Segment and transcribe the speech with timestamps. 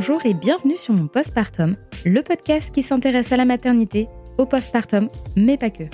[0.00, 4.08] Bonjour et bienvenue sur mon postpartum, le podcast qui s'intéresse à la maternité,
[4.38, 5.84] au postpartum, mais pas que.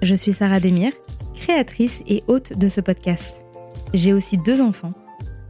[0.00, 0.92] Je suis Sarah Demir,
[1.34, 3.44] créatrice et hôte de ce podcast.
[3.92, 4.94] J'ai aussi deux enfants,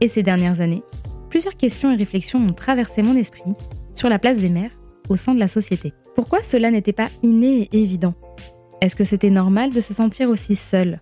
[0.01, 0.83] et ces dernières années,
[1.29, 3.53] plusieurs questions et réflexions ont traversé mon esprit
[3.93, 4.77] sur la place des mères
[5.07, 5.93] au sein de la société.
[6.15, 8.13] Pourquoi cela n'était pas inné et évident?
[8.81, 10.99] Est-ce que c'était normal de se sentir aussi seule?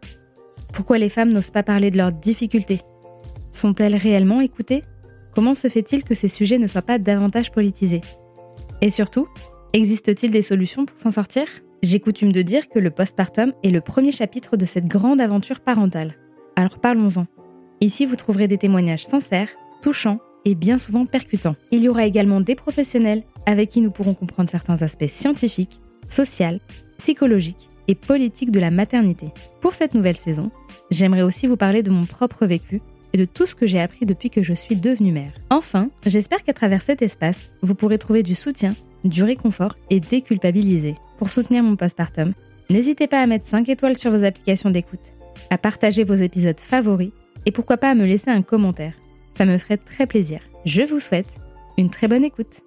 [0.74, 2.82] Pourquoi les femmes n'osent pas parler de leurs difficultés?
[3.52, 4.84] Sont-elles réellement écoutées?
[5.38, 8.02] Comment se fait-il que ces sujets ne soient pas davantage politisés?
[8.82, 9.28] Et surtout,
[9.72, 11.46] existe-t-il des solutions pour s'en sortir?
[11.84, 15.60] J'ai coutume de dire que le postpartum est le premier chapitre de cette grande aventure
[15.60, 16.16] parentale.
[16.56, 17.28] Alors parlons-en.
[17.82, 19.50] Ici, vous trouverez des témoignages sincères,
[19.84, 21.56] touchants et bien souvent percutants.
[21.70, 26.58] Il y aura également des professionnels avec qui nous pourrons comprendre certains aspects scientifiques, sociaux,
[26.98, 29.28] psychologiques et politiques de la maternité.
[29.62, 30.50] Pour cette nouvelle saison,
[30.90, 32.82] j'aimerais aussi vous parler de mon propre vécu
[33.14, 35.34] et de tout ce que j'ai appris depuis que je suis devenue mère.
[35.50, 40.96] Enfin, j'espère qu'à travers cet espace, vous pourrez trouver du soutien, du réconfort et déculpabiliser.
[41.18, 42.34] Pour soutenir mon postpartum,
[42.70, 45.14] n'hésitez pas à mettre 5 étoiles sur vos applications d'écoute,
[45.50, 47.12] à partager vos épisodes favoris
[47.46, 48.94] et pourquoi pas à me laisser un commentaire.
[49.38, 50.42] Ça me ferait très plaisir.
[50.66, 51.30] Je vous souhaite
[51.78, 52.62] une très bonne écoute.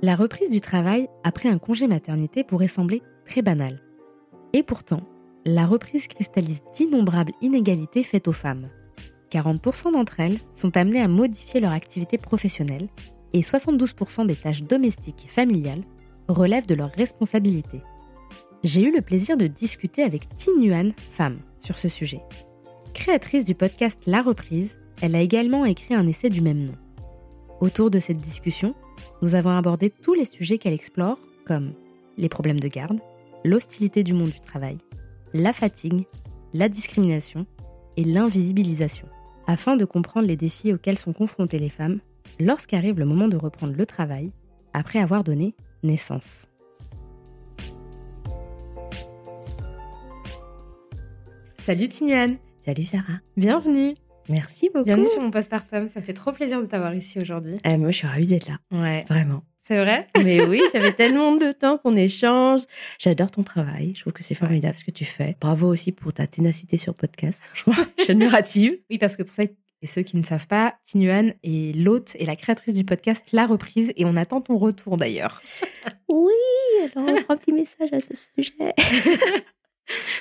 [0.00, 3.78] La reprise du travail après un congé maternité pourrait sembler très banale.
[4.52, 5.02] Et pourtant,
[5.44, 8.68] la reprise cristallise d'innombrables inégalités faites aux femmes.
[9.30, 12.88] 40% d'entre elles sont amenées à modifier leur activité professionnelle
[13.32, 15.82] et 72% des tâches domestiques et familiales
[16.28, 17.80] relèvent de leur responsabilité.
[18.62, 22.20] J'ai eu le plaisir de discuter avec Tinuan, femme, sur ce sujet.
[22.94, 26.74] Créatrice du podcast La Reprise, elle a également écrit un essai du même nom.
[27.60, 28.74] Autour de cette discussion,
[29.22, 31.72] nous avons abordé tous les sujets qu'elle explore, comme
[32.18, 33.00] les problèmes de garde,
[33.44, 34.78] l'hostilité du monde du travail,
[35.34, 36.06] la fatigue,
[36.52, 37.46] la discrimination
[37.96, 39.08] et l'invisibilisation,
[39.46, 42.00] afin de comprendre les défis auxquels sont confrontées les femmes
[42.38, 44.32] lorsqu'arrive le moment de reprendre le travail
[44.72, 46.46] après avoir donné naissance.
[51.58, 52.34] Salut Tinuan
[52.64, 53.18] Salut Sarah.
[53.36, 53.92] Bienvenue.
[54.28, 54.84] Merci beaucoup.
[54.84, 57.58] Bienvenue sur mon postpartum, ça fait trop plaisir de t'avoir ici aujourd'hui.
[57.64, 59.42] Eh, moi je suis ravie d'être là, Ouais, vraiment.
[59.62, 60.08] C'est vrai?
[60.24, 62.62] Mais oui, ça fait tellement de temps qu'on échange.
[62.98, 65.36] J'adore ton travail, je trouve que c'est formidable ce que tu fais.
[65.40, 68.78] Bravo aussi pour ta ténacité sur podcast, franchement, je suis admirative.
[68.90, 69.44] Oui, parce que pour ça,
[69.84, 73.46] et ceux qui ne savent pas, Tinuan est l'hôte et la créatrice du podcast La
[73.46, 75.40] Reprise, et on attend ton retour d'ailleurs.
[76.08, 76.30] Oui,
[76.94, 78.74] alors on fera un petit message à ce sujet.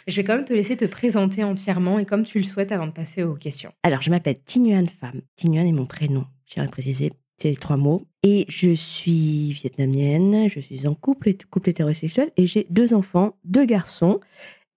[0.08, 2.88] Je vais quand même te laisser te présenter entièrement et comme tu le souhaites avant
[2.88, 3.74] de passer aux questions.
[3.84, 5.22] Alors je m'appelle Tinuan Pham.
[5.36, 7.12] Tinuan est mon prénom, je tiens à le préciser.
[7.44, 8.04] Les trois mots.
[8.24, 13.66] Et je suis vietnamienne, je suis en couple, couple hétérosexuel et j'ai deux enfants, deux
[13.66, 14.20] garçons.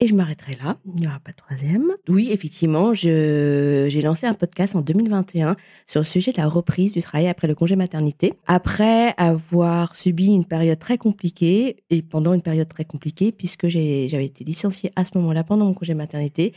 [0.00, 1.92] Et je m'arrêterai là, il n'y aura pas de troisième.
[2.08, 5.54] Oui, effectivement, j'ai lancé un podcast en 2021
[5.86, 8.34] sur le sujet de la reprise du travail après le congé maternité.
[8.48, 14.24] Après avoir subi une période très compliquée, et pendant une période très compliquée, puisque j'avais
[14.24, 16.54] été licenciée à ce moment-là pendant mon congé maternité,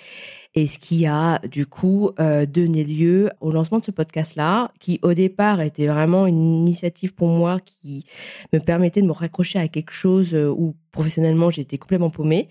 [0.56, 5.00] et ce qui a du coup euh, donné lieu au lancement de ce podcast-là, qui
[5.04, 8.04] au départ était vraiment une initiative pour moi qui
[8.52, 12.50] me permettait de me raccrocher à quelque chose euh, où professionnellement j'étais complètement paumée.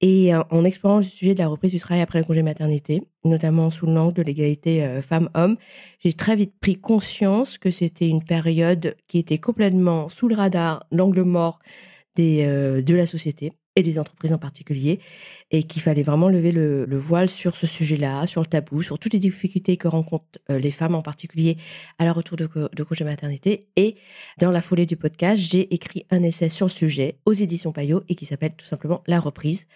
[0.00, 3.02] Et euh, en explorant le sujet de la reprise du travail après le congé maternité,
[3.24, 5.56] notamment sous l'angle de l'égalité euh, femmes-hommes,
[6.02, 10.84] j'ai très vite pris conscience que c'était une période qui était complètement sous le radar,
[10.90, 11.58] l'angle mort
[12.18, 15.00] euh, de la société et des entreprises en particulier,
[15.50, 18.98] et qu'il fallait vraiment lever le, le voile sur ce sujet-là, sur le tabou, sur
[18.98, 21.56] toutes les difficultés que rencontrent euh, les femmes en particulier
[21.98, 23.68] à leur retour de, co- de congé maternité.
[23.76, 23.96] Et
[24.38, 28.02] dans la foulée du podcast, j'ai écrit un essai sur le sujet aux éditions Payot
[28.08, 29.66] et qui s'appelle tout simplement La reprise,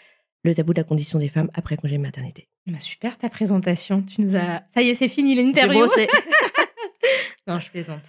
[0.44, 2.48] le tabou de la condition des femmes après congé maternité.
[2.66, 4.62] Bah, super ta présentation, tu nous as...
[4.74, 5.86] Ça y est, c'est fini l'interview.
[7.48, 8.02] Non, je plaisante.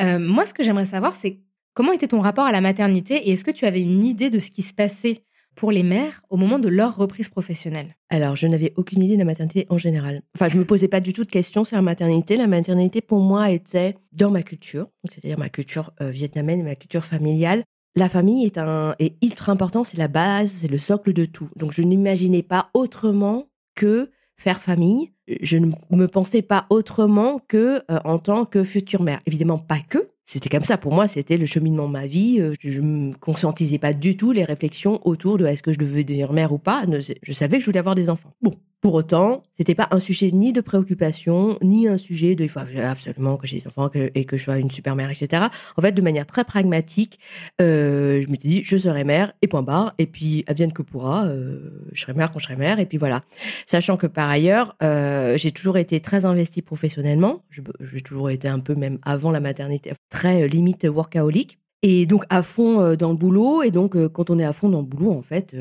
[0.00, 1.40] Euh, moi, ce que j'aimerais savoir, c'est
[1.76, 4.40] comment était ton rapport à la maternité et est-ce que tu avais une idée de
[4.40, 5.20] ce qui se passait
[5.54, 7.96] pour les mères au moment de leur reprise professionnelle?
[8.08, 10.22] Alors, je n'avais aucune idée de la maternité en général.
[10.34, 12.36] Enfin, je me posais pas du tout de questions sur la maternité.
[12.36, 17.04] La maternité, pour moi, était dans ma culture, c'est-à-dire ma culture euh, vietnamienne, ma culture
[17.04, 17.62] familiale.
[17.94, 21.48] La famille est un est ultra important, c'est la base, c'est le socle de tout.
[21.56, 25.12] Donc, je n'imaginais pas autrement que faire famille.
[25.42, 29.20] Je ne me pensais pas autrement que euh, en tant que future mère.
[29.26, 30.08] Évidemment, pas que.
[30.26, 30.76] C'était comme ça.
[30.76, 32.40] Pour moi, c'était le cheminement de ma vie.
[32.40, 35.78] Euh, Je ne me conscientisais pas du tout les réflexions autour de est-ce que je
[35.78, 36.84] devais devenir mère ou pas.
[37.22, 38.32] Je savais que je voulais avoir des enfants.
[38.42, 38.54] Bon,
[38.86, 42.60] Pour autant, c'était pas un sujet ni de préoccupation, ni un sujet de il faut
[42.60, 45.42] absolument que j'ai des enfants et que je sois une super mère, etc.
[45.76, 47.18] En fait, de manière très pragmatique,
[47.60, 49.92] euh, je me suis dit, je serai mère et point barre.
[49.98, 52.78] Et puis, advienne que pourra, euh, je serai mère quand je serai mère.
[52.78, 53.22] Et puis voilà.
[53.66, 57.42] Sachant que par ailleurs, euh, j'ai toujours été très investie professionnellement.
[57.50, 61.58] J'ai toujours été un peu, même avant la maternité, très limite workaholic.
[61.82, 63.64] Et donc à fond dans le boulot.
[63.64, 65.56] Et donc, quand on est à fond dans le boulot, en fait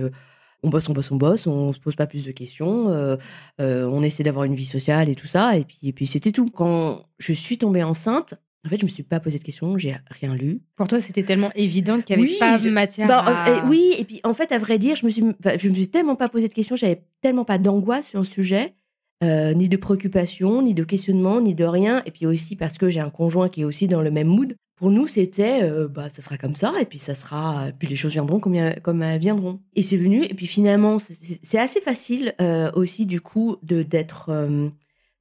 [0.64, 3.18] on bosse, on bosse, on bosse, on se pose pas plus de questions, euh,
[3.62, 6.32] euh, on essaie d'avoir une vie sociale et tout ça, et puis, et puis c'était
[6.32, 6.50] tout.
[6.50, 8.36] Quand je suis tombée enceinte,
[8.66, 10.62] en fait, je me suis pas posé de questions, j'ai rien lu.
[10.76, 13.08] Pour toi, c'était tellement évident qu'il n'y avait pas de matière.
[13.08, 13.66] Bah, à...
[13.68, 16.16] oui, et puis en fait, à vrai dire, je me suis, je me suis tellement
[16.16, 18.74] pas posé de questions, j'avais tellement pas d'angoisse sur le sujet,
[19.24, 22.02] euh, ni de préoccupation, ni de questionnement, ni de rien.
[22.06, 24.56] Et puis aussi parce que j'ai un conjoint qui est aussi dans le même mood.
[24.78, 27.96] Pour nous, c'était, euh, bah, ça sera comme ça, et puis ça sera, puis les
[27.96, 29.62] choses viendront comme, comme elles viendront.
[29.74, 34.32] Et c'est venu, et puis finalement, c'est assez facile euh, aussi du coup de d'être,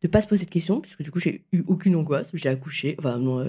[0.05, 2.95] de pas se poser de questions, puisque du coup j'ai eu aucune angoisse, j'ai accouché,
[2.99, 3.45] enfin non,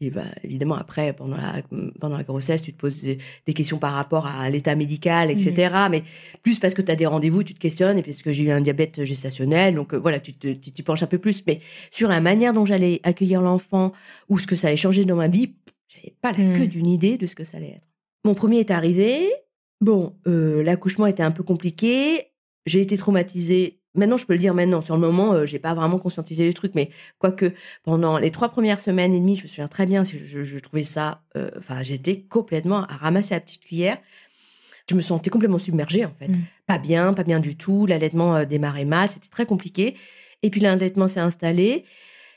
[0.00, 1.60] et bah, évidemment, après, pendant la,
[1.98, 5.74] pendant la grossesse, tu te poses des, questions par rapport à l'état médical, etc.
[5.74, 5.90] Mmh.
[5.90, 6.02] Mais
[6.42, 8.50] plus parce que tu as des rendez-vous, tu te questionnes, et parce que j'ai eu
[8.50, 11.44] un diabète gestationnel, donc euh, voilà, tu t'y penches un peu plus.
[11.46, 11.60] Mais
[11.90, 13.92] sur la manière dont j'allais accueillir l'enfant,
[14.28, 15.54] ou ce que ça allait changer dans ma vie,
[15.88, 16.68] j'avais pas la queue mmh.
[16.68, 17.88] d'une idée de ce que ça allait être.
[18.24, 19.28] Mon premier est arrivé.
[19.80, 22.28] Bon, euh, l'accouchement était un peu compliqué.
[22.66, 24.80] J'ai été traumatisée Maintenant, je peux le dire maintenant.
[24.80, 27.52] Sur le moment, je euh, j'ai pas vraiment conscientisé les trucs, mais quoique
[27.84, 30.84] pendant les trois premières semaines et demie, je me souviens très bien, je, je trouvais
[30.84, 33.98] ça, euh, enfin, j'étais complètement à ramasser la petite cuillère.
[34.88, 36.42] Je me sentais complètement submergée en fait, mmh.
[36.66, 37.86] pas bien, pas bien du tout.
[37.86, 39.96] L'allaitement euh, démarrait mal, c'était très compliqué.
[40.42, 41.84] Et puis l'allaitement s'est installé.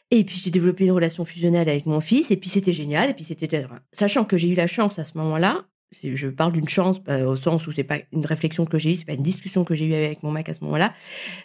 [0.09, 3.09] Et puis j'ai développé une relation fusionnelle avec mon fils, et puis c'était génial.
[3.09, 6.69] Et puis c'était, sachant que j'ai eu la chance à ce moment-là, je parle d'une
[6.69, 9.23] chance bah, au sens où c'est pas une réflexion que j'ai eue, c'est pas une
[9.23, 10.93] discussion que j'ai eue avec mon mec à ce moment-là,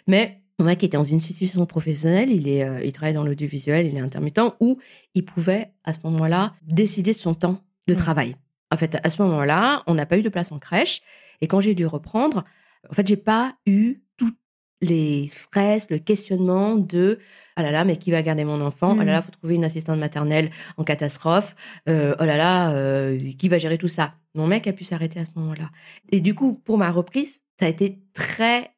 [0.07, 3.85] mais mon mec était dans une situation professionnelle, il est, euh, il travaille dans l'audiovisuel,
[3.85, 4.79] il est intermittent, où
[5.13, 7.97] il pouvait à ce moment-là décider de son temps de mmh.
[7.97, 8.35] travail.
[8.71, 11.01] En fait, à ce moment-là, on n'a pas eu de place en crèche,
[11.41, 12.43] et quand j'ai dû reprendre,
[12.89, 14.01] en fait, j'ai pas eu
[14.81, 17.19] les stress, le questionnement de
[17.57, 18.93] oh là là mais qui va garder mon enfant?
[18.93, 19.23] Oh là là mmh.
[19.23, 21.55] faut trouver une assistante maternelle en catastrophe.
[21.89, 24.15] Euh, oh là là euh, qui va gérer tout ça?
[24.35, 25.69] Mon mec a pu s'arrêter à ce moment-là.
[26.11, 28.71] Et du coup pour ma reprise ça a été très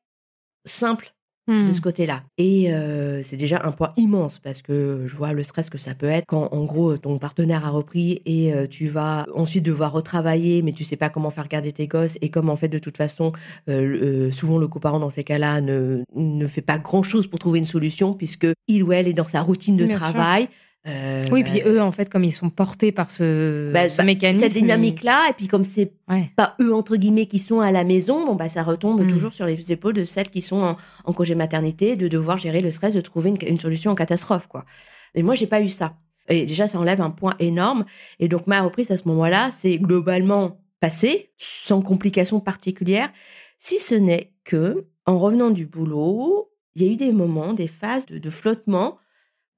[0.65, 1.13] simple
[1.49, 1.73] de mmh.
[1.73, 2.23] ce côté-là.
[2.37, 5.95] Et euh, c'est déjà un point immense parce que je vois le stress que ça
[5.95, 9.91] peut être quand, en gros, ton partenaire a repris et euh, tu vas ensuite devoir
[9.91, 12.79] retravailler, mais tu sais pas comment faire garder tes gosses et comme en fait, de
[12.79, 13.31] toute façon,
[13.67, 17.65] euh, souvent le coparent dans ces cas-là ne, ne fait pas grand-chose pour trouver une
[17.65, 20.47] solution puisque il ou elle est dans sa routine de travail.
[20.87, 24.47] Euh, oui, puis eux, en fait, comme ils sont portés par ce, bah, bah, mécanisme.
[24.47, 25.91] Cette dynamique-là, et puis comme c'est
[26.35, 29.09] pas eux, entre guillemets, qui sont à la maison, bon, bah, ça retombe mm.
[29.09, 32.71] toujours sur les épaules de celles qui sont en, congé maternité, de devoir gérer le
[32.71, 34.65] stress, de trouver une, solution en catastrophe, quoi.
[35.15, 35.97] Et moi, j'ai pas eu ça.
[36.29, 37.85] Et déjà, ça enlève un point énorme.
[38.19, 43.11] Et donc, ma reprise à ce moment-là, c'est globalement passé, sans complications particulières,
[43.57, 47.67] si ce n'est que, en revenant du boulot, il y a eu des moments, des
[47.67, 48.97] phases de flottement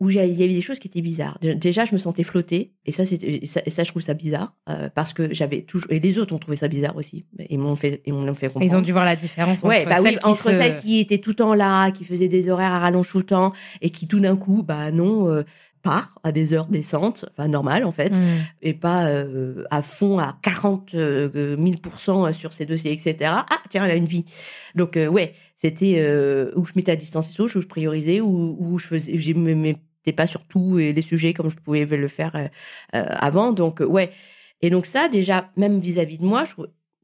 [0.02, 1.38] où il y avait des choses qui étaient bizarres.
[1.42, 4.90] Déjà, je me sentais flotter, et ça, c'était, ça, ça, je trouve ça bizarre, euh,
[4.90, 8.02] parce que j'avais toujours, et les autres ont trouvé ça bizarre aussi, et m'ont fait,
[8.06, 8.66] et m'ont fait comprendre.
[8.66, 10.54] Ils ont dû voir la différence ouais, entre, bah celles, oui, entre se...
[10.54, 13.26] celles qui étaient tout le temps là, qui faisaient des horaires à rallonge tout le
[13.26, 15.44] temps, et qui tout d'un coup, bah non, euh,
[15.84, 18.24] part à des heures décentes, enfin normales en fait, mmh.
[18.64, 23.16] et pas euh, à fond à 40 000% sur ces dossiers, etc.
[23.34, 24.26] Ah tiens, elle a une vie.
[24.74, 26.04] Donc ouais, c'était
[26.56, 29.78] où je mettais à distance les où je priorisais, où, où je faisais, j'ai mes
[30.12, 32.48] pas sur tout et les sujets comme je pouvais le faire euh,
[32.96, 33.52] euh, avant.
[33.52, 34.12] Donc, euh, ouais.
[34.62, 36.54] Et donc, ça, déjà, même vis-à-vis de moi, je,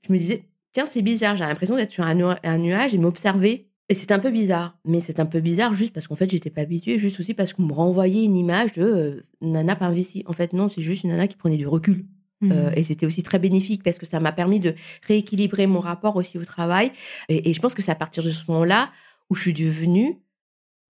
[0.05, 3.69] je, me disais, tiens, c'est bizarre, j'ai l'impression d'être sur un, nuage et m'observer.
[3.89, 4.77] Et c'est un peu bizarre.
[4.83, 7.53] Mais c'est un peu bizarre juste parce qu'en fait, j'étais pas habituée, juste aussi parce
[7.53, 10.23] qu'on me renvoyait une image de nana pas investie.
[10.27, 12.05] En fait, non, c'est juste une nana qui prenait du recul.
[12.39, 12.53] Mmh.
[12.75, 14.75] et c'était aussi très bénéfique parce que ça m'a permis de
[15.07, 16.91] rééquilibrer mon rapport aussi au travail.
[17.29, 18.91] Et, et je pense que c'est à partir de ce moment-là
[19.31, 20.21] où je suis devenue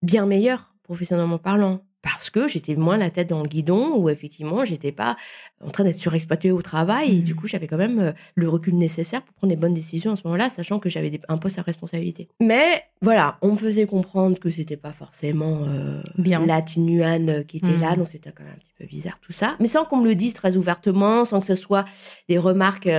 [0.01, 4.63] bien meilleure professionnellement parlant parce que j'étais moins la tête dans le guidon, où effectivement,
[4.65, 5.17] j'étais pas
[5.63, 7.17] en train d'être surexploitée au travail.
[7.17, 7.35] Et du mmh.
[7.35, 10.21] coup, j'avais quand même euh, le recul nécessaire pour prendre les bonnes décisions à ce
[10.25, 12.27] moment-là, sachant que j'avais un poste à responsabilité.
[12.41, 16.45] Mais voilà, on me faisait comprendre que c'était pas forcément euh, Bien.
[16.45, 17.97] la Tinuane qui était là, mmh.
[17.97, 19.55] donc c'était quand même un petit peu bizarre tout ça.
[19.59, 21.85] Mais sans qu'on me le dise très ouvertement, sans que ce soit
[22.29, 22.89] des remarques.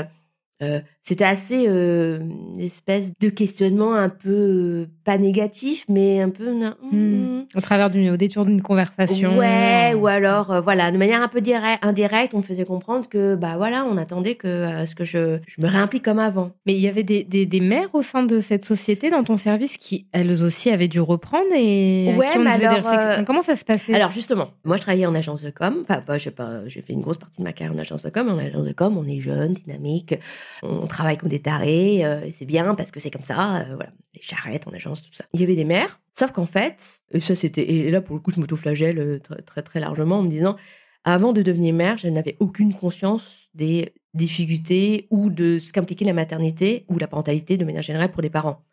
[0.60, 6.28] Euh, c'était assez euh, une espèce de questionnement un peu euh, pas négatif, mais un
[6.28, 7.46] peu hmm.
[7.54, 9.38] au travers d'une au détour d'une conversation.
[9.38, 13.08] Ouais, ou alors euh, voilà, de manière un peu directe, indirecte, on me faisait comprendre
[13.08, 16.50] que bah voilà, on attendait que ce que je, je me réimplique comme avant.
[16.66, 19.38] Mais il y avait des, des, des, mères au sein de cette société dans ton
[19.38, 23.24] service qui elles aussi avaient dû reprendre et ouais, qui ont des réflexions.
[23.24, 23.94] Comment ça se passait?
[23.94, 25.84] Alors justement, moi je travaillais en agence de com.
[25.88, 28.02] Enfin, bah, je sais pas, j'ai fait une grosse partie de ma carrière en agence
[28.02, 28.28] de com.
[28.28, 30.14] En agence de com, on est jeune, dynamique,
[30.62, 33.92] on travaille comme des tarés, euh, c'est bien parce que c'est comme ça, euh, voilà,
[34.14, 35.24] les charrettes en agence, tout ça.
[35.32, 38.20] Il y avait des mères, sauf qu'en fait, et ça c'était, et là pour le
[38.20, 40.56] coup je m'auto-flagelle euh, très, très très largement en me disant,
[41.04, 46.12] avant de devenir mère, je n'avais aucune conscience des difficultés ou de ce qu'impliquait la
[46.12, 48.64] maternité ou la parentalité de manière générale pour les parents.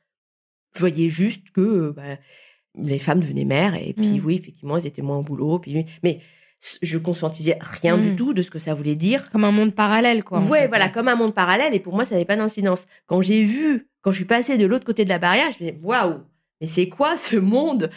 [0.74, 2.18] Je voyais juste que bah,
[2.78, 4.26] les femmes devenaient mères et puis mmh.
[4.26, 5.60] oui, effectivement, elles étaient moins au boulot.
[5.60, 6.20] Puis, mais
[6.82, 8.16] je conscientisais rien du hmm.
[8.16, 9.30] tout de ce que ça voulait dire.
[9.30, 10.40] Comme un monde parallèle, quoi.
[10.40, 11.74] Ouais, voilà, comme un monde parallèle.
[11.74, 12.88] Et pour moi, ça n'avait pas d'incidence.
[13.08, 15.70] Quand j'ai vu, quand je suis passée de l'autre côté de la barrière, je me
[15.70, 16.22] disais, waouh,
[16.62, 17.90] mais c'est quoi ce monde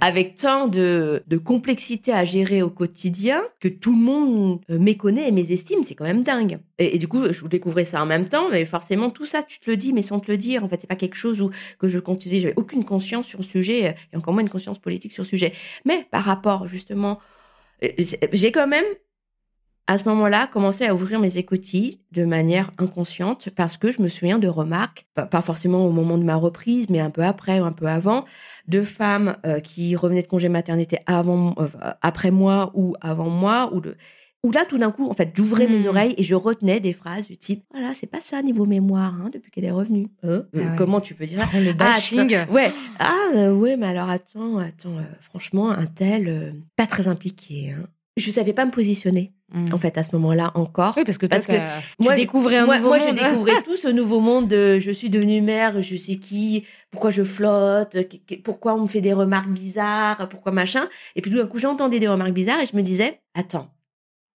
[0.00, 5.28] avec tant de, de, complexité à gérer au quotidien que tout le monde euh, méconnaît
[5.28, 6.58] et mésestime, c'est quand même dingue.
[6.78, 9.70] Et, du coup, je découvrais ça en même temps, mais forcément, tout ça, tu te
[9.70, 10.64] le dis, mais sans te le dire.
[10.64, 13.44] En fait, c'est pas quelque chose où, que je continuais, j'avais aucune conscience sur le
[13.44, 15.52] sujet, et encore moins une conscience politique sur le sujet.
[15.84, 17.18] Mais par rapport, justement,
[18.32, 18.84] j'ai quand même,
[19.86, 24.08] à ce moment-là, commencé à ouvrir mes écoutilles de manière inconsciente parce que je me
[24.08, 27.64] souviens de remarques, pas forcément au moment de ma reprise, mais un peu après ou
[27.64, 28.24] un peu avant,
[28.66, 31.68] de femmes euh, qui revenaient de congé maternité avant, euh,
[32.00, 33.96] après moi ou avant moi, ou de
[34.44, 35.88] où là, tout d'un coup, en fait, j'ouvrais mes hmm.
[35.88, 39.30] oreilles et je retenais des phrases du type Voilà, c'est pas ça niveau mémoire, hein,
[39.32, 40.08] depuis qu'elle est revenue.
[40.22, 42.36] Hein ah comment tu peux dire ça Le ah, bashing.
[42.50, 42.70] ouais.
[42.98, 47.70] Ah, ouais, mais alors attends, attends, euh, franchement, un tel, euh, pas très impliqué.
[47.72, 47.86] Hein.
[48.18, 49.72] Je savais pas me positionner, hmm.
[49.72, 50.92] en fait, à ce moment-là encore.
[50.98, 51.56] Oui, parce que, parce que
[51.98, 53.06] moi, découvrais un nouveau moi, monde.
[53.06, 56.66] Moi, j'ai découvert tout ce nouveau monde de je suis devenue mère, je sais qui,
[56.90, 57.96] pourquoi je flotte,
[58.44, 60.86] pourquoi on me fait des remarques bizarres, pourquoi machin.
[61.16, 63.73] Et puis, tout d'un coup, j'entendais des remarques bizarres et je me disais Attends,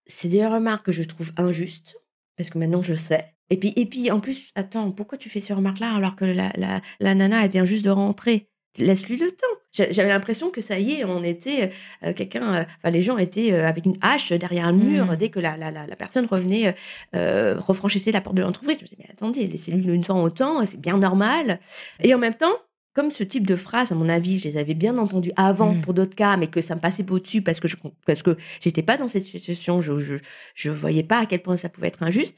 [0.10, 1.98] c'est des remarques que je trouve injustes,
[2.36, 3.34] parce que maintenant je sais.
[3.50, 6.52] Et puis, et puis en plus, attends, pourquoi tu fais ces remarques-là alors que la,
[6.56, 8.50] la, la nana, elle vient juste de rentrer?
[8.78, 9.48] Laisse-lui le temps.
[9.72, 11.72] J'avais l'impression que ça y est, on était
[12.04, 15.16] euh, quelqu'un, euh, enfin les gens étaient euh, avec une hache derrière un mur mmh.
[15.16, 16.76] dès que la, la, la, personne revenait,
[17.14, 18.78] refranchissait la porte de l'entreprise.
[18.78, 21.60] Je me disais mais attendez, laissez-lui le temps autant, c'est bien normal.
[22.02, 22.56] Et en même temps,
[23.00, 25.80] comme ce type de phrase, à mon avis, je les avais bien entendues avant mm.
[25.80, 28.36] pour d'autres cas, mais que ça me passait pas au-dessus parce que je parce que
[28.60, 30.16] j'étais pas dans cette situation, je, je
[30.54, 32.36] je voyais pas à quel point ça pouvait être injuste.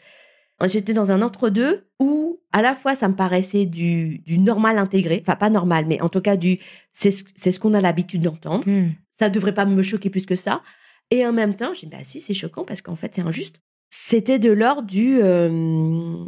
[0.65, 5.23] J'étais dans un entre-deux où à la fois ça me paraissait du, du normal intégré,
[5.25, 6.59] enfin pas normal, mais en tout cas du
[6.91, 8.69] c'est ce, ce qu'on a l'habitude d'entendre.
[8.69, 8.91] Mm.
[9.17, 10.61] Ça devrait pas me choquer plus que ça.
[11.09, 13.61] Et en même temps, j'ai dit bah si c'est choquant parce qu'en fait c'est injuste.
[13.89, 16.23] C'était de l'ordre du euh,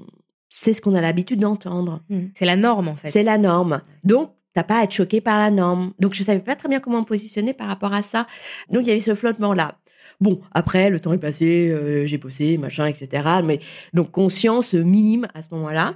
[0.55, 2.01] c'est ce qu'on a l'habitude d'entendre.
[2.09, 2.27] Hmm.
[2.35, 3.09] C'est la norme, en fait.
[3.09, 3.81] C'est la norme.
[4.03, 5.93] Donc, t'as pas à être choqué par la norme.
[5.99, 8.27] Donc, je savais pas très bien comment me positionner par rapport à ça.
[8.69, 9.79] Donc, il y avait ce flottement-là.
[10.21, 13.27] Bon, après, le temps est passé, euh, j'ai bossé, machin, etc.
[13.43, 13.59] Mais
[13.93, 15.95] donc, conscience minime à ce moment-là.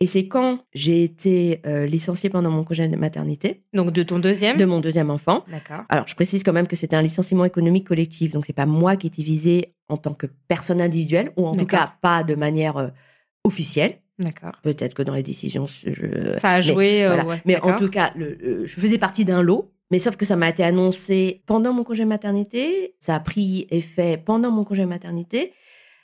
[0.00, 3.62] Et c'est quand j'ai été euh, licenciée pendant mon congé de maternité.
[3.74, 4.56] Donc de ton deuxième?
[4.56, 5.44] De mon deuxième enfant.
[5.50, 5.84] D'accord.
[5.88, 8.94] Alors je précise quand même que c'était un licenciement économique collectif, donc c'est pas moi
[8.94, 12.76] qui étais visée en tant que personne individuelle, ou en tout cas pas de manière
[12.76, 12.88] euh,
[13.44, 13.98] officielle.
[14.18, 14.52] D'accord.
[14.62, 16.36] Peut-être que dans les décisions, je...
[16.38, 17.00] ça a joué.
[17.00, 19.72] Mais, euh, mais en tout cas, le, je faisais partie d'un lot.
[19.90, 22.94] Mais sauf que ça m'a été annoncé pendant mon congé maternité.
[23.00, 25.52] Ça a pris effet pendant mon congé maternité,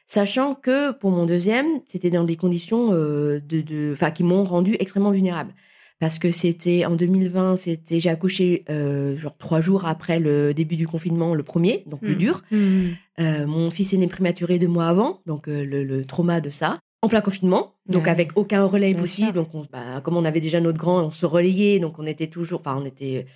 [0.06, 4.76] sachant que pour mon deuxième, c'était dans des conditions euh, de, enfin, qui m'ont rendu
[4.78, 5.54] extrêmement vulnérable.
[6.00, 10.76] Parce que c'était en 2020, c'était j'ai accouché euh, genre trois jours après le début
[10.76, 12.18] du confinement, le premier, donc plus hmm.
[12.18, 12.42] dur.
[12.50, 12.88] Hmm.
[13.20, 16.80] Euh, mon fils est né prématuré deux mois avant, donc le, le, trauma de ça
[17.04, 19.32] en plein confinement, donc avec aucun relais possible.
[19.32, 22.28] Donc, on, bah, comme on avait déjà notre grand, on se relayait, donc on était
[22.28, 23.26] toujours, enfin, on était.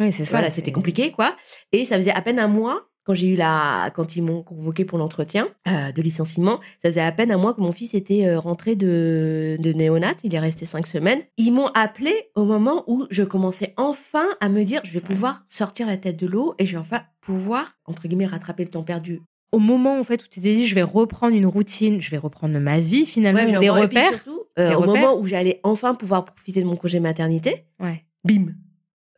[0.00, 0.32] Oui, c'est ça.
[0.32, 1.36] Voilà, c'était compliqué, quoi.
[1.72, 4.84] Et ça faisait à peine un mois quand j'ai eu la, quand ils m'ont convoqué
[4.84, 8.26] pour l'entretien euh, de licenciement, ça faisait à peine un mois que mon fils était
[8.26, 10.12] euh, rentré de, de néonat.
[10.24, 11.22] Il est resté cinq semaines.
[11.38, 15.44] Ils m'ont appelé au moment où je commençais enfin à me dire, je vais pouvoir
[15.48, 18.82] sortir la tête de l'eau et je vais enfin pouvoir entre guillemets rattraper le temps
[18.82, 22.10] perdu au moment en fait où tu t'es dit je vais reprendre une routine, je
[22.10, 24.08] vais reprendre ma vie finalement, des repères.
[24.08, 28.04] surtout, euh, au moment où j'allais enfin pouvoir profiter de mon congé maternité, ouais.
[28.24, 28.54] bim.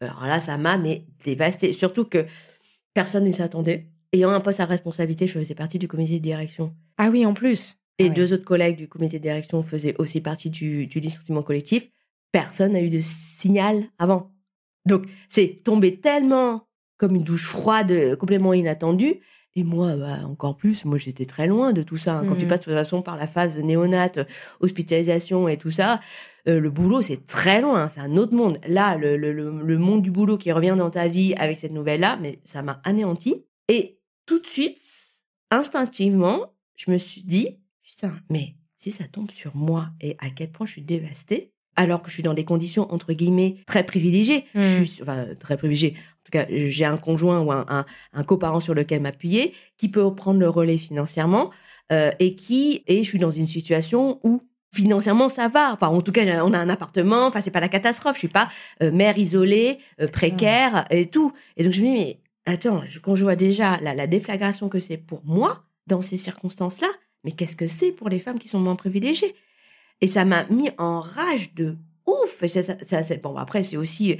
[0.00, 1.72] Alors là, ça m'a mais dévasté.
[1.72, 2.26] Surtout que
[2.94, 3.86] personne ne s'attendait.
[4.12, 6.74] Ayant un poste à responsabilité, je faisais partie du comité de direction.
[6.96, 7.76] Ah oui, en plus.
[7.98, 11.42] Et ah deux autres collègues du comité de direction faisaient aussi partie du, du licenciement
[11.42, 11.88] collectif.
[12.32, 14.32] Personne n'a eu de signal avant.
[14.86, 19.20] Donc, c'est tombé tellement comme une douche froide, complètement inattendue,
[19.60, 22.18] Et moi, bah, encore plus, moi j'étais très loin de tout ça.
[22.18, 22.24] hein.
[22.26, 22.48] Quand tu Mhm.
[22.48, 24.20] passes de toute façon par la phase de néonate,
[24.60, 26.00] hospitalisation et tout ça,
[26.48, 28.58] euh, le boulot c'est très loin, c'est un autre monde.
[28.66, 31.72] Là, le, le, le, le monde du boulot qui revient dans ta vie avec cette
[31.72, 33.44] nouvelle-là, mais ça m'a anéanti.
[33.68, 34.78] Et tout de suite,
[35.50, 40.50] instinctivement, je me suis dit, putain, mais si ça tombe sur moi et à quel
[40.50, 44.44] point je suis dévastée, alors que je suis dans des conditions entre guillemets très privilégiées,
[44.54, 45.94] je suis enfin très privilégiée.
[46.20, 49.88] En tout cas, j'ai un conjoint ou un, un, un coparent sur lequel m'appuyer qui
[49.88, 51.50] peut prendre le relais financièrement
[51.92, 55.72] euh, et qui et je suis dans une situation où financièrement ça va.
[55.72, 57.26] Enfin, en tout cas, on a un appartement.
[57.26, 58.14] Enfin, c'est pas la catastrophe.
[58.16, 58.48] Je suis pas
[58.82, 61.32] euh, mère isolée, euh, précaire et tout.
[61.56, 64.68] Et donc je me dis mais attends, je- quand je vois déjà la, la déflagration
[64.68, 66.88] que c'est pour moi dans ces circonstances-là,
[67.24, 69.34] mais qu'est-ce que c'est pour les femmes qui sont moins privilégiées?
[70.02, 72.42] Et ça m'a mis en rage de ouf.
[72.42, 74.18] Et ça, ça- ça- bon, après, c'est aussi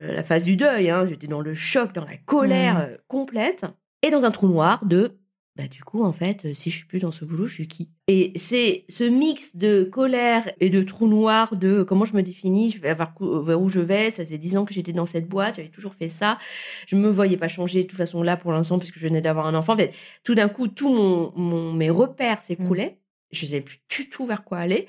[0.00, 0.90] la phase du deuil.
[0.90, 1.06] Hein.
[1.08, 2.80] J'étais dans le choc, dans la colère Mhm.
[2.92, 3.64] euh, complète.
[4.02, 5.18] Et dans un trou noir de,
[5.54, 7.68] bah, du coup, en fait, euh, si je suis plus dans ce boulot, je suis
[7.68, 7.90] qui?
[8.08, 12.70] Et c'est ce mix de colère et de trou noir, de comment je me définis,
[12.70, 14.10] je vais avoir cou- vers où je vais.
[14.10, 16.38] Ça faisait dix ans que j'étais dans cette boîte, j'avais toujours fait ça.
[16.88, 19.46] Je me voyais pas changer de toute façon là pour l'instant, puisque je venais d'avoir
[19.46, 19.74] un enfant.
[19.74, 19.92] En fait,
[20.24, 22.98] tout d'un coup, tout mon, mon- mes repères s'écroulaient.
[23.30, 24.88] Je savais plus du tout vers quoi aller.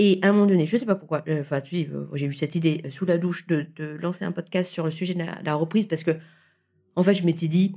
[0.00, 2.26] Et à un moment donné, je sais pas pourquoi, euh, enfin, tu dis, euh, j'ai
[2.26, 5.14] eu cette idée euh, sous la douche de, de lancer un podcast sur le sujet
[5.14, 6.12] de la, la reprise parce que,
[6.94, 7.74] en fait, je m'étais dit,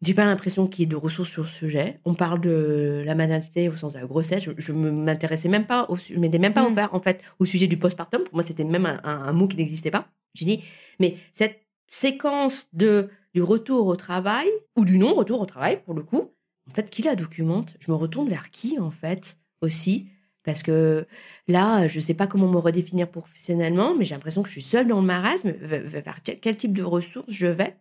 [0.00, 2.00] j'ai pas l'impression qu'il y ait de ressources sur ce sujet.
[2.06, 4.48] On parle de la maternité au sens de la grossesse.
[4.56, 6.72] Je, me m'intéressais même pas, au, je m'étais même pas Mm.
[6.72, 8.22] ouvert, en fait, au sujet du postpartum.
[8.24, 10.08] Pour moi, c'était même un, un- un mot qui n'existait pas.
[10.34, 10.64] J'ai dit,
[11.00, 14.46] mais cette séquence de, du retour au travail,
[14.76, 16.30] ou du non-retour au travail, pour le coup,
[16.70, 17.76] en fait, qui la documente?
[17.80, 20.08] Je me retourne vers qui, en fait, aussi?
[20.48, 21.06] Parce que
[21.46, 24.88] là, je sais pas comment me redéfinir professionnellement, mais j'ai l'impression que je suis seule
[24.88, 25.50] dans le marasme.
[25.50, 27.76] Vers quel, type de ressources je vais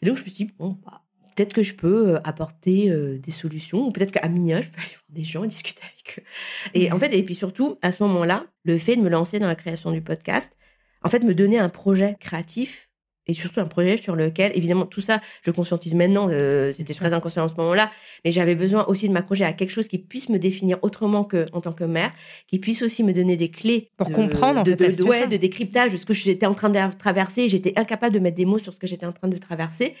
[0.00, 1.02] Et donc, je me suis dit, bon, bah,
[1.34, 4.78] peut-être que je peux euh, apporter euh, des solutions, ou peut-être qu'à minima, je peux
[4.78, 6.22] aller voir des gens et discuter avec eux.
[6.74, 9.48] Et en fait, et puis surtout, à ce moment-là, le fait de me lancer dans
[9.48, 10.56] la création du podcast,
[11.02, 12.88] en fait, me donner un projet créatif
[13.26, 17.12] et surtout un projet sur lequel, évidemment, tout ça, je conscientise maintenant, euh, c'était très
[17.12, 17.90] inconscient en ce moment-là,
[18.24, 21.46] mais j'avais besoin aussi de m'accrocher à quelque chose qui puisse me définir autrement que
[21.52, 22.12] en tant que mère,
[22.48, 24.90] qui puisse aussi me donner des clés Pour de- comprendre, en de, fait, de, de-
[24.90, 25.22] situation.
[25.22, 27.48] ouais, de décryptage de ce que j'étais en train de traverser.
[27.48, 29.94] J'étais incapable de mettre des mots sur ce que j'étais en train de traverser.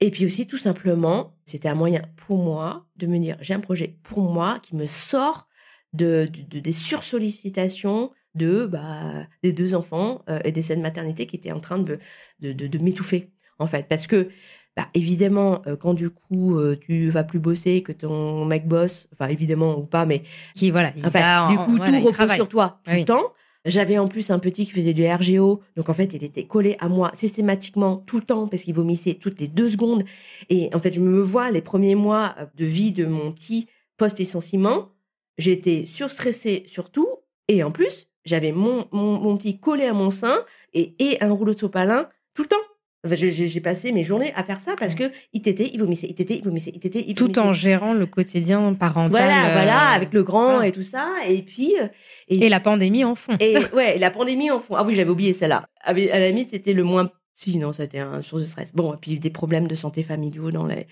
[0.00, 3.60] Et puis aussi, tout simplement, c'était un moyen pour moi de me dire, j'ai un
[3.60, 5.48] projet pour moi qui me sort
[5.94, 11.26] de, de- de- des sursollicitations de bah, des deux enfants euh, et des scènes maternité
[11.26, 11.98] qui étaient en train de,
[12.40, 13.86] de, de, de m'étouffer, en fait.
[13.88, 14.28] Parce que,
[14.76, 19.08] bah, évidemment, euh, quand du coup, euh, tu vas plus bosser, que ton mec bosse,
[19.12, 20.22] enfin, évidemment ou pas, mais
[20.54, 22.36] Qui, voilà, il Enfin, va du en- coup, tout repose travaille.
[22.36, 23.00] sur toi tout Oui.
[23.00, 23.32] le temps.
[23.64, 26.76] J'avais en plus un petit qui faisait du RGO, donc en fait, il était collé
[26.78, 30.04] à moi systématiquement tout le temps parce qu'il vomissait toutes les deux secondes.
[30.50, 34.90] Et en fait, je me vois les premiers mois de vie de mon petit post-licenciement,
[35.36, 37.08] j'étais surstressée surtout,
[37.48, 41.32] et en plus, j'avais mon, mon, mon petit collé à mon sein et, et un
[41.32, 42.56] rouleau de sopalin tout le temps.
[43.04, 46.14] Enfin, j'ai passé mes journées à faire ça parce que il tétait, il vomissait, il
[46.16, 47.40] tétait, il vomissait, il tétait, Tout vomissait.
[47.40, 49.10] en gérant le quotidien parental.
[49.10, 50.66] Voilà, euh, voilà, avec le grand voilà.
[50.66, 51.12] et tout ça.
[51.28, 51.86] Et puis, euh,
[52.28, 53.36] Et la pandémie en fond.
[53.38, 54.74] et ouais, la pandémie en fond.
[54.76, 55.68] Ah oui, j'avais oublié celle-là.
[55.84, 57.10] Ah, À la limite, c'était le moins.
[57.38, 58.72] Si, non, c'était un source de stress.
[58.74, 60.86] Bon, et puis des problèmes de santé familiaux dans les...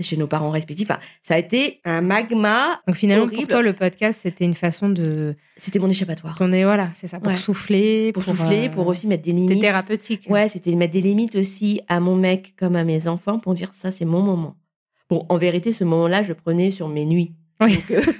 [0.00, 0.90] chez nos parents respectifs.
[0.90, 2.80] Enfin, ça a été un magma.
[2.86, 6.34] Donc finalement, pour toi, le podcast, c'était une façon de C'était mon échappatoire.
[6.34, 7.36] tourner, voilà, c'est ça, pour Ouais.
[7.38, 8.10] souffler.
[8.12, 9.60] Pour, souffler, euh, pour aussi mettre des C'était limites.
[9.60, 10.26] thérapeutique.
[10.30, 13.74] Ouais, c'était mettre des limites aussi à mon mec comme à mes enfants pour dire
[13.74, 14.56] ça, c'est mon moment.
[15.10, 17.34] Bon, en vérité, ce moment-là, je le prenais sur mes nuits.
[17.60, 17.74] Oui.
[17.76, 18.02] Donc, euh,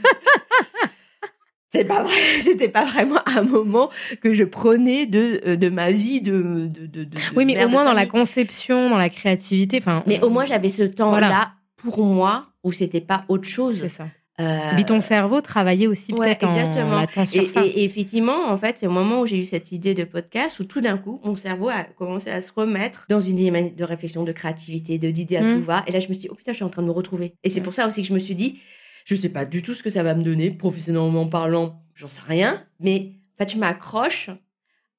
[1.72, 5.90] c'est pas vrai, c'était pas vraiment un moment que je prenais de, euh, de ma
[5.90, 9.78] vie de, de, de, de- Oui, mais au moins dans la conception, dans la créativité.
[9.78, 11.52] Enfin, Mais au moins, j'avais ce temps-là Voilà.
[11.76, 13.78] pour moi où c'était pas autre chose.
[13.80, 14.06] C'est ça.
[14.40, 17.00] Euh, Puis ton cerveau travaillait aussi ouais, peut-être en exactement.
[17.02, 17.64] et, ça.
[17.66, 20.58] et- et effectivement, en fait, c'est au moment où j'ai eu cette idée de podcast
[20.58, 23.84] où tout d'un coup, mon cerveau a commencé à se remettre dans une dynamique de
[23.84, 25.52] réflexion, de créativité, de d'idées à Mm.
[25.52, 25.84] tout va.
[25.86, 27.34] Et là, je me suis dit, oh putain, je suis en train de me retrouver.
[27.44, 28.58] Et c'est pour ça aussi que je me suis dit,
[29.04, 32.22] je sais pas du tout ce que ça va me donner, professionnellement parlant, j'en sais
[32.26, 32.64] rien.
[32.80, 34.30] Mais en fait, je m'accroche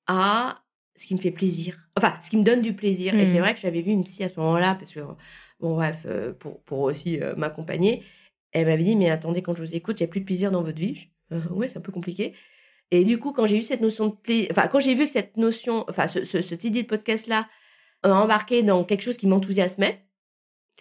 [0.08, 0.64] à
[0.96, 1.78] ce qui me fait plaisir.
[1.98, 3.16] Enfin, ce qui me donne du plaisir.
[3.16, 3.28] Et Mm.
[3.28, 5.00] c'est vrai que j'avais vu une psy à ce moment-là, parce que,
[5.60, 8.04] bon, bref, euh, pour, pour aussi euh, m'accompagner.
[8.52, 10.52] Elle m'avait dit, mais attendez, quand je vous écoute, il n'y a plus de plaisir
[10.52, 11.08] dans votre vie.
[11.32, 12.34] Euh, ouais, c'est un peu compliqué.
[12.92, 15.12] Et du coup, quand j'ai eu cette notion de plaisir, enfin, quand j'ai vu que
[15.12, 17.48] cette notion, enfin, ce, ce, cette idée de podcast-là,
[18.06, 20.06] euh, embarqué dans quelque chose qui m'enthousiasmait,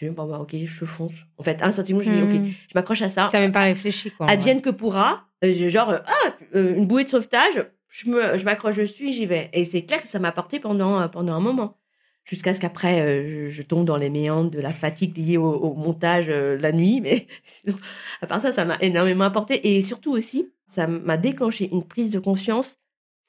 [0.02, 1.12] je me dis, bon, bah, ok, je fonce.
[1.38, 2.52] En fait, instinctivement, je me dis, ok, Hmm.
[2.68, 3.28] je m'accroche à ça.
[3.30, 4.26] T'as même pas réfléchi, quoi.
[4.26, 5.28] en Advienne que pourra.
[5.44, 9.12] Euh, j'ai genre, euh, ah, euh, une bouée de sauvetage, je me, je m'accroche dessus,
[9.12, 9.48] j'y vais.
[9.52, 11.78] Et c'est clair que ça m'a porté pendant, pendant un moment.
[12.24, 16.26] jusqu'à ce qu'après euh, je tombe dans les méandres de la fatigue liée au, montage
[16.28, 17.00] euh, la nuit.
[17.00, 17.76] Mais sinon,
[18.20, 19.74] à part ça, ça m'a énormément apporté.
[19.76, 22.78] Et surtout aussi, ça m'a déclenché une prise de conscience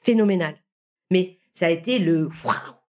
[0.01, 0.55] phénoménale.
[1.11, 2.29] Mais ça a été le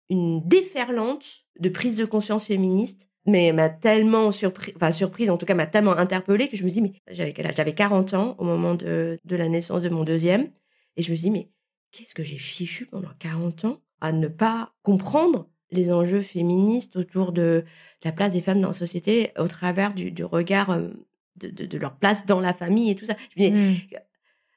[0.10, 1.26] une déferlante
[1.60, 5.68] de prise de conscience féministe mais m'a tellement surpris, enfin surprise, en tout cas m'a
[5.68, 7.56] tellement interpellée que je me dis mais j'avais quel âge?
[7.58, 10.50] J'avais 40 ans au moment de, de la naissance de mon deuxième,
[10.98, 11.50] et je me dis mais
[11.92, 17.32] qu'est-ce que j'ai fichu pendant 40 ans à ne pas comprendre les enjeux féministes autour
[17.32, 17.66] de
[18.04, 20.90] la place des femmes dans la société au travers du, du regard euh,
[21.38, 23.16] de, de, de, leur place dans la famille et tout ça.
[23.36, 23.76] Je me mmh.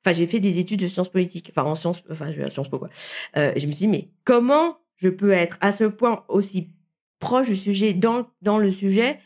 [0.05, 2.89] Enfin, j'ai fait des études de sciences politiques, enfin en sciences, enfin sciences po quoi.
[3.37, 6.71] Euh, je me suis dit mais comment je peux être à ce point aussi
[7.19, 9.19] proche du sujet, dans, dans le sujet,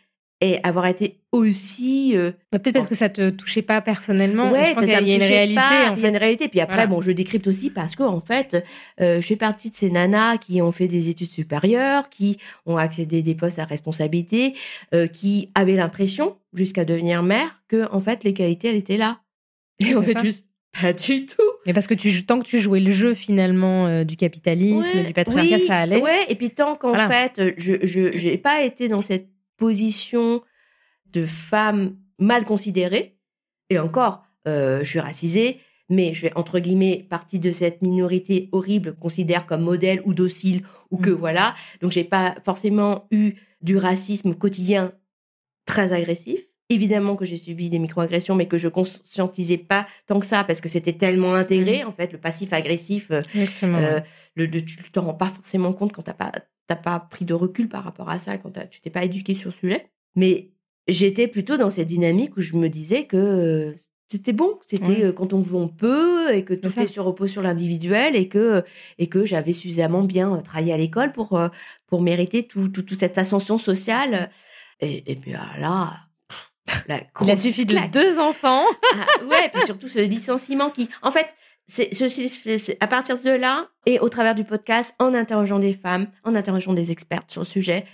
[0.43, 4.67] et avoir été aussi euh, bah, peut-être parce que ça te touchait pas personnellement ouais,
[4.67, 5.63] je pense qu'il y a une réalité
[5.97, 6.49] il y a une réalité.
[6.49, 8.63] Puis après bon je décrypte aussi parce que en fait
[9.01, 12.77] euh, je fais partie de ces nanas qui ont fait des études supérieures qui ont
[12.77, 14.55] accédé à des postes à responsabilité
[14.95, 19.21] euh, qui avaient l'impression jusqu'à devenir mère que en fait les qualités elles étaient là.
[19.79, 20.49] Et en fait juste
[20.81, 21.52] pas du tout.
[21.67, 25.13] Mais parce que tu, tant que tu jouais le jeu finalement euh, du capitalisme, du
[25.13, 26.03] patriarcat, ça allait.
[26.03, 30.43] Ouais, et puis tant qu'en fait, je n'ai pas été dans cette position
[31.13, 33.17] de femme mal considérée,
[33.71, 38.49] et encore, euh, je suis racisée, mais je fais entre guillemets partie de cette minorité
[38.53, 41.15] horrible considère comme modèle ou docile ou que mm.
[41.15, 41.55] voilà.
[41.81, 44.93] Donc j'ai pas forcément eu du racisme quotidien
[45.67, 46.41] très agressif
[46.73, 50.61] évidemment que j'ai subi des microagressions, mais que je conscientisais pas tant que ça parce
[50.61, 51.85] que c'était tellement intégré.
[51.85, 51.89] Mmh.
[51.89, 53.21] En fait, le passif agressif, euh,
[53.63, 54.01] euh,
[54.35, 56.33] le, le, tu t'en rends pas forcément compte quand t'as pas
[56.69, 59.51] t'as pas pris de recul par rapport à ça, quand tu t'es pas éduqué sur
[59.51, 59.91] le sujet.
[60.15, 60.51] Mais
[60.87, 63.73] j'étais plutôt dans cette dynamique où je me disais que euh,
[64.09, 67.41] c'était bon, c'était quand on veut on peut et que tout est sur repose sur
[67.41, 68.63] l'individuel et que
[68.99, 71.41] et que j'avais suffisamment bien travaillé à l'école pour
[71.87, 74.31] pour mériter tout, toute cette ascension sociale.
[74.81, 76.09] Et, et puis ah, là,
[76.89, 78.65] la Il a suffi de deux enfants.
[78.95, 81.27] ah, ouais, puis surtout ce licenciement qui, en fait,
[81.69, 86.35] c'est à partir de là et au travers du podcast, en interrogeant des femmes, en
[86.35, 87.87] interrogeant des expertes sur le sujet,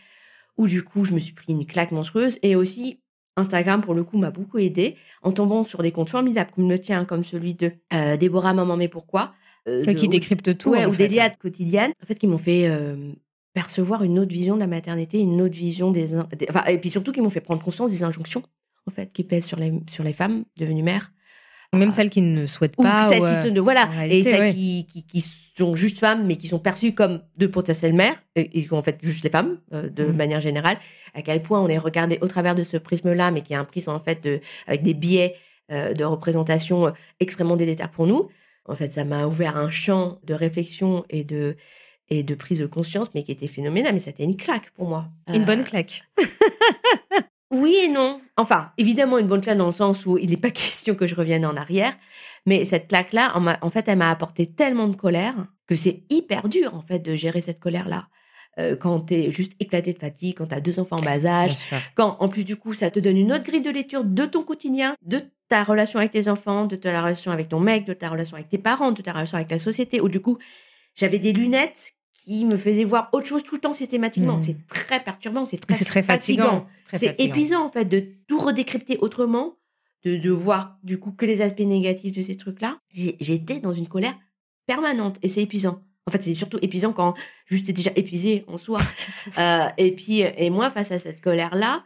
[0.56, 3.00] où du coup je me suis pris une claque monstrueuse et aussi
[3.36, 6.78] Instagram pour le coup m'a beaucoup aidé en tombant sur des comptes formidables comme le
[6.78, 9.34] tien, comme celui de euh, Déborah Maman mais pourquoi,
[9.68, 13.12] euh, qui décrypte tout, ouais, ou d'Eliade quotidienne, en fait qui m'ont fait euh,
[13.58, 16.16] percevoir une autre vision de la maternité, une autre vision des,
[16.48, 18.44] enfin, et puis surtout qui m'ont fait prendre conscience des injonctions
[18.86, 21.10] en fait, qui pèsent sur les, sur les femmes devenues mères.
[21.74, 23.04] Même celles qui ne souhaitent pas.
[23.04, 25.24] Ou celles qui sont, voilà, et celles qui, qui,
[25.56, 28.82] sont juste femmes, mais qui sont perçues comme de potentielles mères, et, qui sont en
[28.82, 30.12] fait juste les femmes, euh, de mm.
[30.12, 30.78] manière générale.
[31.14, 33.64] À quel point on est regardé au travers de ce prisme-là, mais qui est un
[33.64, 35.34] prisme en fait de, avec des biais
[35.72, 38.28] euh, de représentation euh, extrêmement délétères pour nous.
[38.66, 41.56] En fait, ça m'a ouvert un champ de réflexion et de
[42.10, 43.92] et de prise de conscience, mais qui était phénoménal.
[43.92, 45.08] Mais c'était une claque pour moi.
[45.32, 46.04] Une bonne claque.
[47.50, 48.20] Oui et non.
[48.36, 51.14] Enfin, évidemment, une bonne claque dans le sens où il n'est pas question que je
[51.14, 51.96] revienne en arrière.
[52.46, 55.34] Mais cette claque-là, en, fait, elle m'a apporté tellement de colère
[55.66, 58.08] que c'est hyper dur, en fait, de gérer cette colère-là.
[58.58, 61.24] Euh, quand tu es juste éclaté de fatigue, quand tu as deux enfants en bas
[61.26, 61.52] âge,
[61.94, 64.42] quand, en plus, du coup, ça te donne une autre grille de lecture de ton
[64.42, 68.08] quotidien, de ta relation avec tes enfants, de ta relation avec ton mec, de ta
[68.08, 70.38] relation avec tes parents, de ta relation avec la société, où du coup,
[70.94, 74.36] j'avais des lunettes qui me faisait voir autre chose tout le temps systématiquement.
[74.36, 74.42] Hmm.
[74.42, 76.66] C'est très perturbant, c'est très, très fatigant.
[76.92, 79.56] C'est épuisant en fait de tout redécrypter autrement,
[80.04, 82.78] de, de voir du coup que les aspects négatifs de ces trucs-là.
[82.90, 84.18] J'étais dans une colère
[84.66, 85.82] permanente et c'est épuisant.
[86.06, 87.14] En fait, c'est surtout épuisant quand
[87.46, 88.80] juste déjà épuisé en soi.
[89.38, 91.84] euh, et puis, et moi, face à cette colère-là,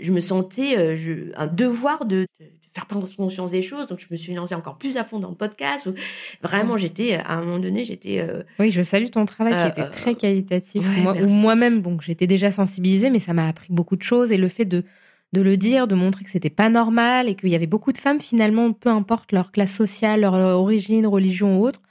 [0.00, 2.26] je me sentais euh, un devoir de,
[2.72, 3.86] faire prendre conscience des choses.
[3.86, 5.86] Donc, je me suis lancée encore plus à fond dans le podcast.
[5.86, 5.94] Où
[6.42, 8.20] vraiment, j'étais, à un moment donné, j'étais.
[8.20, 10.84] Euh, oui, je salue ton travail qui était euh, très qualitatif.
[10.98, 14.30] moi, ou moi-même, bon, j'étais déjà sensibilisée, mais ça m'a appris beaucoup de choses.
[14.30, 14.84] Et le fait de,
[15.32, 17.98] de le dire, de montrer que c'était pas normal et qu'il y avait beaucoup de
[17.98, 21.82] femmes, finalement, peu importe leur classe sociale, leur, origine, religion ou autre,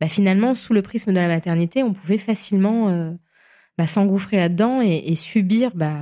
[0.00, 3.14] bah, finalement, sous le prisme de la maternité, on pouvait facilement
[3.78, 5.98] bah, s'engouffrer là-dedans et, subir bah,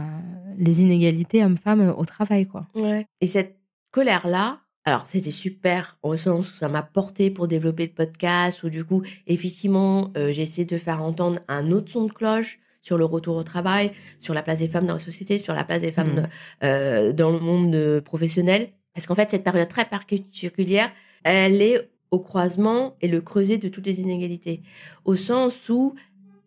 [0.59, 2.47] les inégalités hommes-femmes au travail.
[2.47, 2.67] quoi.
[2.75, 3.07] Ouais.
[3.21, 3.59] Et cette
[3.91, 8.71] colère-là, alors c'était super au sens où ça m'a porté pour développer le podcast, où
[8.71, 12.97] du coup, effectivement, euh, j'ai essayé de faire entendre un autre son de cloche sur
[12.97, 15.83] le retour au travail, sur la place des femmes dans la société, sur la place
[15.83, 16.29] des femmes mmh.
[16.65, 18.71] euh, dans le monde euh, professionnel.
[18.95, 20.91] Parce qu'en fait, cette période très particulière,
[21.23, 24.63] elle est au croisement et le creuset de toutes les inégalités.
[25.05, 25.95] Au sens où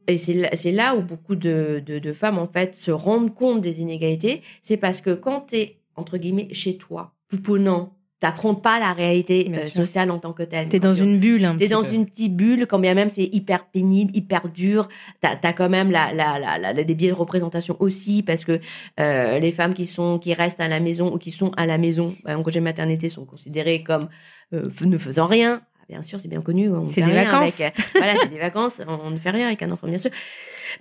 [0.08, 4.42] et c'est là, où beaucoup de, de, femmes, en fait, se rendent compte des inégalités.
[4.62, 9.52] C'est parce que quand tu es, entre guillemets, chez toi, pouponnant t'affrontes pas la réalité
[9.54, 10.70] euh, sociale en tant que telle.
[10.70, 11.46] T'es dans une bulle.
[11.58, 14.88] T'es dans une petite bulle, quand bien même c'est hyper pénible, hyper dur.
[15.20, 18.62] T'as as quand même la, la, la, la, des biais de représentation aussi, parce que
[19.02, 21.78] euh, les femmes qui sont qui restent à la maison ou qui sont à la
[21.78, 24.08] maison en congé maternité sont considérées comme
[24.54, 25.62] euh, ne faisant rien.
[25.90, 26.70] Bien sûr, c'est bien connu.
[26.90, 27.62] C'est des vacances.
[27.96, 28.82] Voilà, c'est des vacances.
[28.88, 30.12] On, ne fait rien avec un enfant, bien sûr.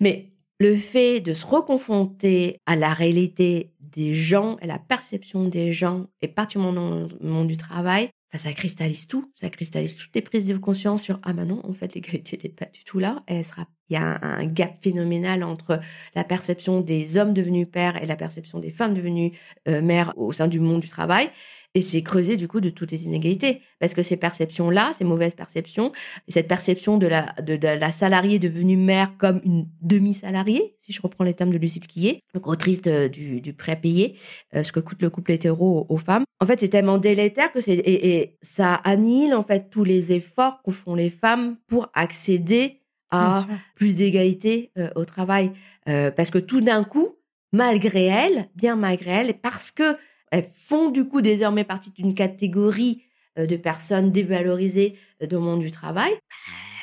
[0.01, 5.73] Mais le fait de se reconfronter à la réalité des gens et la perception des
[5.73, 9.31] gens, et particulièrement dans le monde du travail, ça cristallise tout.
[9.35, 12.51] Ça cristallise toutes les prises de conscience sur ah ben non, en fait, l'égalité n'est
[12.51, 13.23] pas du tout là.
[13.29, 15.81] Et elle sera, il y a un, gap phénoménal entre
[16.14, 19.33] la perception des hommes devenus pères et la perception des femmes devenues
[19.68, 21.28] euh, mères au sein du monde du travail.
[21.74, 23.62] Et c'est creuser du coup de toutes les inégalités.
[23.81, 25.90] Parce que ces perceptions-là, ces mauvaises perceptions,
[26.28, 31.24] cette perception de la, de, la salariée devenue mère comme une demi-salariée, si je reprends
[31.24, 34.16] les termes de Lucille Quillet, donc autrice du, du prêt-payé,
[34.55, 36.24] euh, ce que coûte le couple hétéro aux, femmes.
[36.40, 40.61] En fait, c'est tellement délétère que c'est, et, ça annihile en fait tous les efforts
[40.62, 42.82] que font les femmes pour accéder
[43.12, 45.53] à plus d'égalité euh, au travail.
[45.88, 47.16] Euh, parce que tout d'un coup,
[47.53, 49.96] malgré elles, bien malgré elles, parce que
[50.31, 53.05] elles font du coup désormais partie d'une catégorie
[53.38, 56.12] euh, de personnes dévalorisées euh, dans le monde du travail.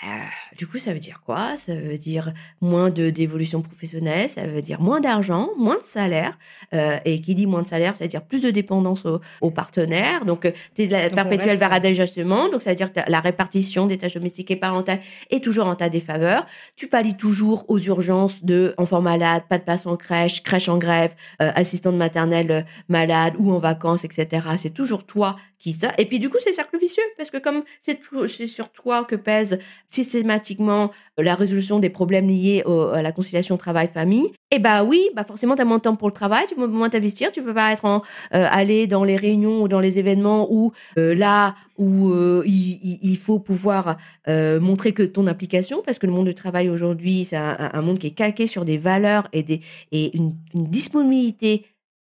[0.03, 1.57] Euh, du coup, ça veut dire quoi?
[1.57, 6.37] Ça veut dire moins de d'évolution professionnelle, ça veut dire moins d'argent, moins de salaire.
[6.73, 9.05] Euh, et qui dit moins de salaire, ça veut dire plus de dépendance
[9.41, 10.25] aux, partenaires.
[10.25, 12.49] Donc, euh, tu es de la perpétuelle varade d'ajustement.
[12.49, 15.75] Donc, ça veut dire que la répartition des tâches domestiques et parentales est toujours en
[15.75, 16.45] ta défaveur.
[16.75, 20.77] Tu pallies toujours aux urgences de enfants malades, pas de place en crèche, crèche en
[20.77, 24.47] grève, euh, assistante maternelle malade ou en vacances, etc.
[24.57, 25.91] C'est toujours toi qui ça.
[25.97, 29.59] Et puis, du coup, c'est cercle vicieux parce que comme c'est sur toi que pèse
[29.89, 35.23] systématiquement euh, la résolution des problèmes liés à la conciliation travail-famille, eh bah oui, bah
[35.23, 37.53] forcément tu as moins de temps pour le travail, tu peux moins t'investir, tu peux
[37.53, 38.01] pas être en,
[38.33, 42.13] euh, aller dans les réunions ou dans les événements où euh, là où
[42.45, 43.95] il, faut pouvoir
[44.27, 48.07] montrer que ton implication, parce que le monde du travail aujourd'hui c'est un, monde qui
[48.07, 49.61] est calqué sur des valeurs et des
[49.93, 51.65] et une, disponibilité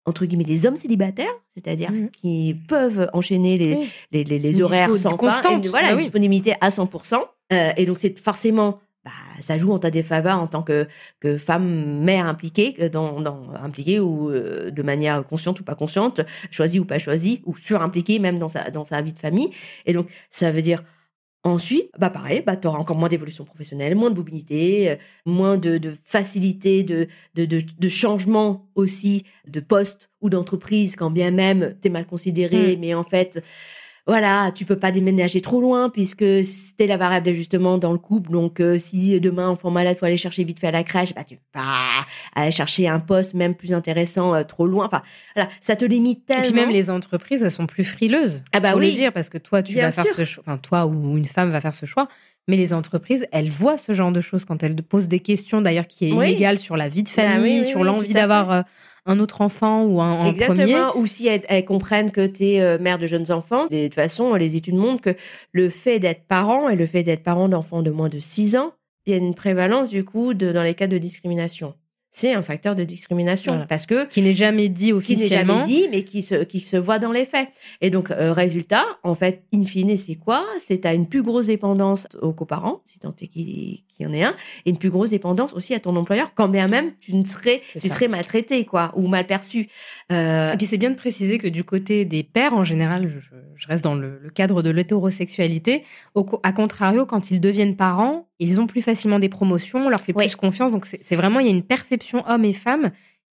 [0.06, 2.10] entre guillemets des hommes célibataires, c'est-à-dire mmh.
[2.10, 7.22] qui peuvent enchaîner les, les, les, horaires sans fin, voilà, bah disponibilité à 100%.
[7.52, 9.10] Euh, et donc, c'est forcément, bah,
[9.40, 10.86] ça joue en ta défaveur en tant que,
[11.20, 15.74] que femme mère impliquée, euh, dans, dans impliquée ou euh, de manière consciente ou pas
[15.74, 19.50] consciente, choisie ou pas choisie, ou surimpliquée même dans sa, dans sa vie de famille.
[19.86, 20.82] Et donc, ça veut dire
[21.42, 25.78] Ensuite, bah pareil, bah tu auras encore moins d'évolution professionnelle, moins de mobilité, moins de,
[25.78, 31.76] de facilité de, de, de, de, changement aussi de poste ou d'entreprise, quand bien même
[31.80, 32.80] tu es mal considéré, mmh.
[32.80, 33.42] mais en fait,
[34.06, 38.30] voilà, tu peux pas déménager trop loin puisque c'était la variable d'ajustement dans le couple.
[38.30, 41.24] Donc, euh, si demain enfant malade, faut aller chercher vite fait à la crèche, bah
[41.24, 41.60] tu pas
[42.34, 44.86] aller chercher un poste même plus intéressant euh, trop loin.
[44.86, 45.02] Enfin,
[45.34, 46.44] voilà, ça te limite tellement.
[46.44, 48.42] Et puis même les entreprises, elles sont plus frileuses.
[48.52, 48.86] Ah bah oui.
[48.86, 50.42] le dire parce que toi, tu vas faire ce choix.
[50.46, 52.08] Enfin, toi ou une femme va faire ce choix.
[52.48, 55.86] Mais les entreprises, elles voient ce genre de choses quand elles posent des questions, d'ailleurs,
[55.86, 58.62] qui est illégale sur la vie de bah famille, sur l'envie d'avoir euh,
[59.06, 60.96] un autre enfant ou un, Exactement.
[60.96, 63.66] Ou si elles, comprennent que tu es euh, mère de jeunes enfants.
[63.66, 65.16] De toute façon, les études montrent que
[65.52, 68.72] le fait d'être parent et le fait d'être parent d'enfants de moins de 6 ans,
[69.06, 71.74] il y a une prévalence du coup de, dans les cas de discrimination
[72.12, 75.82] c'est un facteur de discrimination parce que qui n'est jamais dit officiellement, qui n'est jamais
[75.82, 77.48] dit, mais qui se qui se voit dans les faits.
[77.80, 80.44] Et donc euh, résultat, en fait, in fine, c'est quoi?
[80.58, 84.22] C'est à une plus grosse dépendance aux coparents, si tant est qu'il y en ait
[84.22, 84.34] un,
[84.64, 87.62] et une plus grosse dépendance aussi à ton employeur, quand bien même tu ne serais
[87.78, 89.68] tu serais maltraité quoi ou mal perçu.
[90.12, 90.52] Euh...
[90.52, 93.18] Et puis c'est bien de préciser que du côté des pères en général, je,
[93.54, 95.82] je reste dans le, le cadre de l'hétérosexualité,
[96.42, 100.12] à contrario, quand ils deviennent parents, ils ont plus facilement des promotions, on leur fait
[100.12, 100.72] plus confiance.
[100.72, 102.90] Donc c'est vraiment il y a une perception homme et femme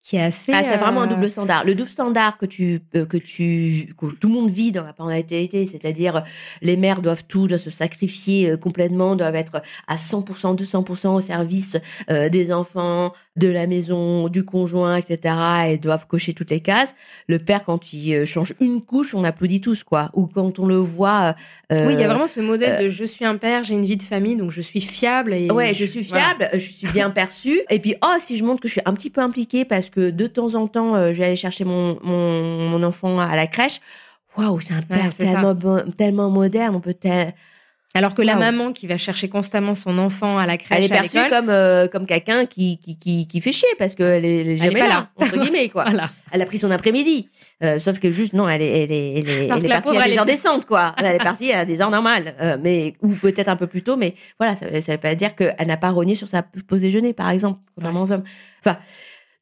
[0.08, 0.52] qui est assez.
[0.54, 1.64] Ah, c'est vraiment un euh, double standard.
[1.66, 4.94] Le double standard que tu euh, que tu que tout le monde vit dans la
[4.94, 6.24] parentalité, c'est-à-dire
[6.62, 11.20] les mères doivent tout, doivent se sacrifier euh, complètement, doivent être à 100%, 200% au
[11.20, 11.76] service
[12.08, 15.34] des enfants, de la maison, du conjoint, etc.
[15.68, 16.94] et doivent cocher toutes les cases.
[17.28, 20.10] Le père, quand il change une couche, on applaudit tous, quoi.
[20.14, 21.34] Ou quand on le voit.
[21.70, 23.96] oui, il y a vraiment ce modèle de je suis un père, j'ai une vie
[23.96, 25.32] de famille, donc je suis fiable.
[25.32, 27.60] Et ouais, je, suis fiable, je suis bien perçue.
[27.70, 30.10] Et puis, oh, si je montre que je suis un petit peu impliquée parce que
[30.10, 33.80] de temps en temps, euh, j'allais chercher mon, mon, enfant à la crèche.
[34.36, 35.56] Waouh, c'est un père tellement,
[35.96, 36.76] tellement moderne.
[36.76, 36.94] On peut
[37.94, 40.88] alors que la maman qui va chercher constamment son enfant à la crèche, elle est
[40.88, 44.56] perçue comme euh, comme quelqu'un qui, qui, qui fait chier parce qu'elle est, elle est
[44.56, 45.86] jamais là, entre guillemets quoi.
[46.30, 47.28] Elle a pris son après-midi,
[47.64, 49.28] euh, sauf que juste non, elle est elle est elle
[49.64, 50.94] est, partie à des heures décentes quoi.
[50.98, 54.14] Elle est partie à des heures normales, mais ou peut-être un peu plus tôt, mais
[54.38, 57.30] voilà, ça, ça veut pas dire qu'elle n'a pas rogné sur sa pause déjeuner par
[57.30, 58.24] exemple, contrairement aux hommes.
[58.60, 58.78] Enfin,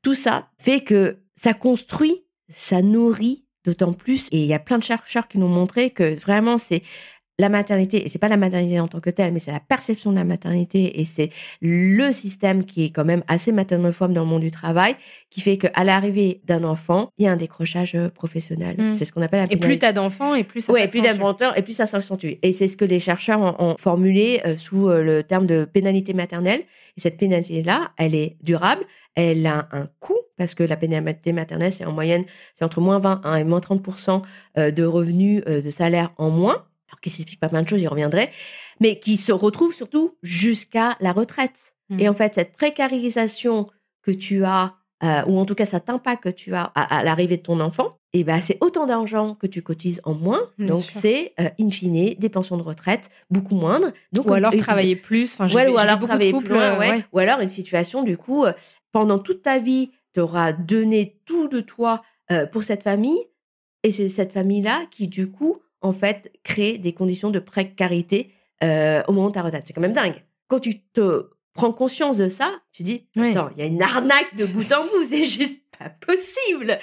[0.02, 4.28] tout ça fait que ça construit, ça nourrit d'autant plus.
[4.30, 6.82] Et il y a plein de chercheurs qui nous ont montré que vraiment, c'est
[7.38, 10.10] la maternité, et c'est pas la maternité en tant que telle, mais c'est la perception
[10.10, 11.28] de la maternité et c'est
[11.60, 14.96] le système qui est quand même assez maternophobe dans le monde du travail,
[15.28, 18.76] qui fait qu'à l'arrivée d'un enfant, il y a un décrochage euh, professionnel.
[18.78, 18.94] Mm.
[18.94, 21.02] C'est ce qu'on appelle la Et plus t'as d'enfants, et plus ça Ouais, et plus
[21.02, 22.38] et plus ça s'accentue.
[22.42, 25.66] Et c'est ce que les chercheurs ont, ont formulé euh, sous euh, le terme de
[25.66, 26.62] pénalité maternelle.
[26.96, 28.82] Et cette pénalité-là, elle est durable,
[29.14, 32.98] elle a un coût, parce que la pénalité maternelle, c'est en moyenne, c'est entre moins
[32.98, 34.22] 20 et moins 30%
[34.56, 36.64] euh, de revenus de salaire en moins.
[36.88, 38.30] Alors qui s'explique pas plein de choses, j'y reviendrai,
[38.80, 41.74] mais qui se retrouve surtout jusqu'à la retraite.
[41.88, 42.00] Mm.
[42.00, 43.66] Et en fait, cette précarisation
[44.02, 47.02] que tu as, euh, ou en tout cas cet impact que tu as à, à
[47.02, 50.40] l'arrivée de ton enfant, et ben c'est autant d'argent que tu cotises en moins.
[50.56, 53.92] Bien donc c'est euh, in fine des pensions de retraite beaucoup moindres.
[54.12, 55.34] Donc Ou alors et- travailler plus.
[55.38, 56.90] Enfin, Ouais, ou alors travailler plus euh, ouais.
[56.90, 57.04] ouais.
[57.12, 58.52] Ou alors une situation du coup euh,
[58.92, 63.20] pendant toute ta vie, tu auras donné tout de toi euh, pour cette famille
[63.82, 68.32] et c'est cette famille là qui du coup en fait crée des conditions de précarité
[68.62, 69.64] euh, au moment de ta retraite.
[69.66, 70.22] C'est quand même dingue.
[70.48, 74.36] Quand tu te prends conscience de ça, tu dis attends, il y a une arnaque
[74.36, 76.78] de bout en bout, c'est juste pas possible.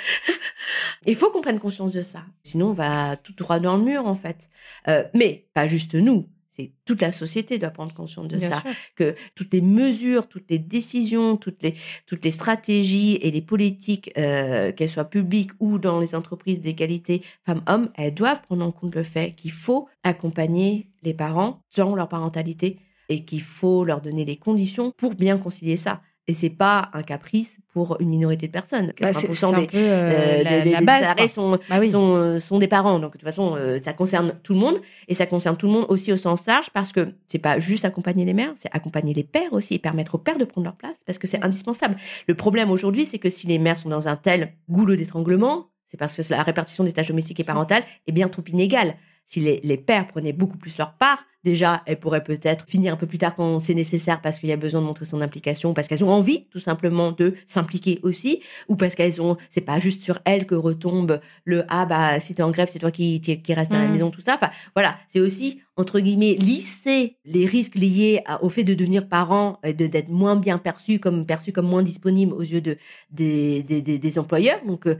[1.05, 2.23] Il faut qu'on prenne conscience de ça.
[2.43, 4.49] Sinon, on va tout droit dans le mur, en fait.
[4.87, 6.29] Euh, mais pas juste nous.
[6.55, 8.61] C'est toute la société doit prendre conscience de Bien ça.
[8.61, 8.71] sûr.
[8.95, 11.73] Que toutes les mesures, toutes les décisions, toutes les,
[12.05, 17.23] toutes les stratégies et les politiques, euh, qu'elles soient publiques ou dans les entreprises d'égalité
[17.45, 22.07] femmes-hommes, elles doivent prendre en compte le fait qu'il faut accompagner les parents dans leur
[22.07, 26.01] parentalité et qu'il faut leur donner les conditions pour bien concilier ça.
[26.27, 28.93] Et c'est pas un caprice pour une minorité de personnes.
[29.01, 31.01] Bah, c'est 80% c'est un des, peu euh, la, des- la des base.
[31.01, 31.89] salariés sont, Bah oui.
[31.89, 32.97] sont, euh, sont des parents.
[32.99, 34.79] Donc, de toute façon, euh, ça concerne tout le monde.
[35.09, 37.83] Et ça concerne tout le monde aussi au sens large parce que c'est pas juste
[37.83, 40.75] accompagner les mères, c'est accompagner les pères aussi et permettre aux pères de prendre leur
[40.77, 41.97] place parce que c'est indispensable.
[42.27, 45.97] Le problème aujourd'hui, c'est que si les mères sont dans un tel goulot d'étranglement, c'est
[45.97, 48.95] parce que la répartition des tâches domestiques et parentales est bien trop inégale.
[49.25, 52.97] Si les, les pères prenaient beaucoup plus leur part, déjà, elles pourraient peut-être finir un
[52.97, 55.73] peu plus tard quand c'est nécessaire parce qu'il y a besoin de montrer son implication,
[55.73, 59.79] parce qu'elles ont envie, tout simplement, de s'impliquer aussi, ou parce qu'elles ont, c'est pas
[59.79, 63.19] juste sur elles que retombe le ah bah si t'es en grève, c'est toi qui,
[63.21, 63.91] qui qui reste à la Mhm.
[63.93, 64.35] maison, tout ça.
[64.35, 69.09] Enfin voilà, c'est aussi entre guillemets lisser les risques liés à- au fait de devenir
[69.09, 72.77] parent et de d'être moins bien perçu comme perçu comme moins disponible aux yeux de
[73.11, 74.59] des des, des, des employeurs.
[74.65, 74.97] Donc euh,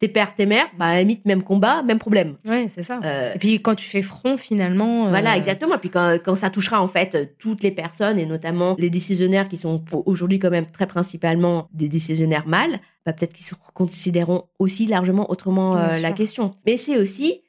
[0.00, 2.36] tes pères, tes mères, bah à la limite même combat, même problème.
[2.44, 2.98] Ouais, c'est ça.
[3.04, 5.06] Euh, Et puis quand tu fais front, finalement.
[5.06, 5.76] euh, voilà, exactement.
[5.76, 9.48] Et puis quand, quand ça touchera en fait toutes les personnes et notamment les décisionnaires
[9.48, 14.44] qui sont aujourd'hui quand même très principalement des décisionnaires mâles, bah, peut-être qu'ils se considéreront
[14.58, 16.54] aussi largement autrement euh, la question.
[16.66, 17.42] Mais c'est aussi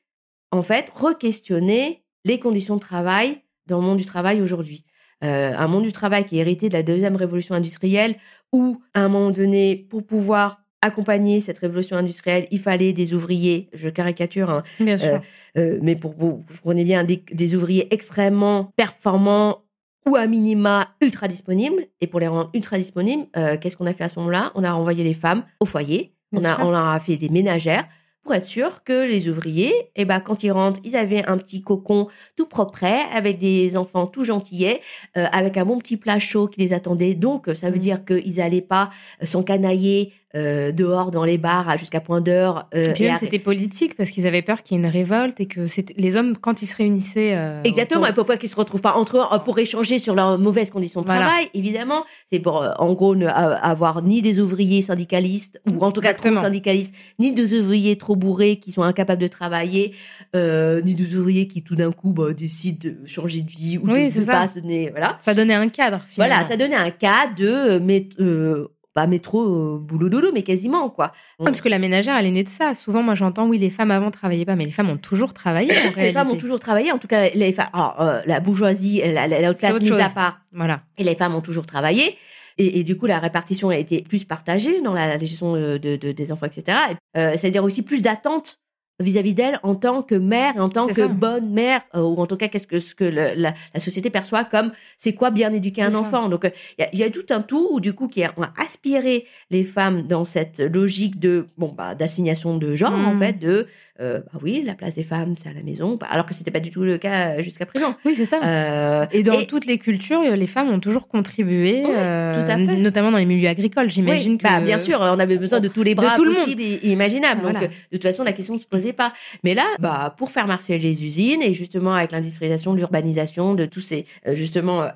[0.51, 4.85] en fait re-questionner les conditions de travail dans le monde du travail aujourd'hui.
[5.21, 8.15] Un monde du travail qui est hérité de la deuxième révolution industrielle
[8.53, 13.69] où à un moment donné, pour pouvoir accompagner cette révolution industrielle, il fallait des ouvriers,
[13.73, 15.21] je caricature, hein, Bien sûr.
[15.57, 19.63] euh, mais pour vous, vous prenez bien des, des ouvriers extrêmement performants
[20.07, 21.87] ou à minima ultra disponibles.
[21.99, 24.51] Et pour les rendre ultra disponibles, euh, qu'est-ce qu'on a fait à ce moment-là?
[24.55, 26.13] On a renvoyé les femmes au foyer.
[26.31, 26.65] On a, sûr.
[26.65, 27.85] on leur a fait des ménagères
[28.23, 31.61] pour être sûr que les ouvriers, eh ben, quand ils rentrent, ils avaient un petit
[31.61, 32.83] cocon tout propre,
[33.15, 34.81] avec des enfants tout gentillets,
[35.15, 37.13] euh, avec un bon petit plat chaud qui les attendait.
[37.13, 37.79] Donc, ça veut Mm.
[37.79, 38.89] dire qu'ils n'allaient pas
[39.21, 42.67] euh, s'encanailler euh, dehors dans les bars jusqu'à point d'heure.
[42.75, 45.39] euh, Et puis et c'était politique parce qu'ils avaient peur qu'il y ait une révolte
[45.39, 47.33] et que c'était- les hommes, quand ils se réunissaient.
[47.35, 50.37] euh, Exactement, et autour- pourquoi qu'ils se retrouvent pas entre eux pour échanger sur leurs
[50.37, 51.25] mauvaises conditions de Voilà.
[51.25, 52.03] travail, évidemment.
[52.29, 56.13] C'est pour, euh, en gros, ne avoir ni des ouvriers syndicalistes, ou en tout cas
[56.13, 59.93] trop syndicalistes, ni des ouvriers trop bourrés qui sont incapables de travailler,
[60.33, 64.09] ni des ouvriers qui tout d'un coup bah, décident de changer de vie ou Oui,
[64.11, 64.31] de ne ça.
[64.31, 64.89] pas se donner.
[64.89, 65.17] Voilà.
[65.21, 66.35] Ça donnait un cadre, finalement.
[66.35, 67.79] Voilà, ça donnait un cas de
[68.19, 71.11] euh, pas métro euh, boulot dodo, mais quasiment, quoi.
[71.43, 72.73] Parce que la ménagère, elle est née de ça.
[72.73, 75.69] Souvent, moi, j'entends, oui, les femmes avant travaillaient pas, mais les femmes ont toujours travaillé,
[75.71, 79.01] en Les femmes ont toujours travaillé, en tout cas, les femmes, alors, euh, la bourgeoisie,
[79.05, 80.79] la, la, la haute classe mise à part, Voilà.
[80.97, 82.17] Et les femmes ont toujours travaillé.
[82.57, 85.97] Et, et du coup, la répartition a été plus partagée dans la gestion de, de-
[85.97, 86.77] de- des enfants, etc.
[87.17, 88.59] Euh, C'est-à-dire aussi plus d'attentes
[89.01, 91.07] vis-à-vis d'elle en tant que mère en tant que ça.
[91.07, 94.09] bonne mère, euh, ou en tout cas, qu'est-ce que, ce que le- la, la société
[94.09, 95.99] perçoit comme c'est quoi bien éduquer un ça.
[95.99, 96.29] enfant?
[96.29, 98.23] Donc, euh, il y, a, il y a tout un tout, où, du coup, qui
[98.23, 102.93] a, on a aspiré les femmes dans cette logique de, bon, bah, d'assignation de genre,
[102.93, 103.67] en fait, de,
[103.99, 106.59] euh, bah oui, la place des femmes, c'est à la maison, alors que c'était pas
[106.61, 107.95] du tout le cas jusqu'à présent.
[108.05, 108.39] Oui, c'est ça.
[108.43, 112.57] Euh, Et dans et- toutes les cultures, les femmes ont toujours contribué, Oui, tout à
[112.57, 112.77] fait.
[112.77, 113.89] notamment dans les milieux agricoles.
[113.89, 114.43] J'imagine Oui, que.
[114.43, 116.39] bah, bien sûr, on avait besoin de tous les De bras tout le monde.
[116.43, 117.41] possibles et imaginables.
[117.41, 117.59] Voilà.
[117.61, 119.13] Donc, de toute façon, la question se posait pas.
[119.43, 123.81] Mais là, bah, pour faire marcher les usines et justement avec l'industrialisation, l'urbanisation, de tous
[123.81, 124.89] ces euh, justement euh,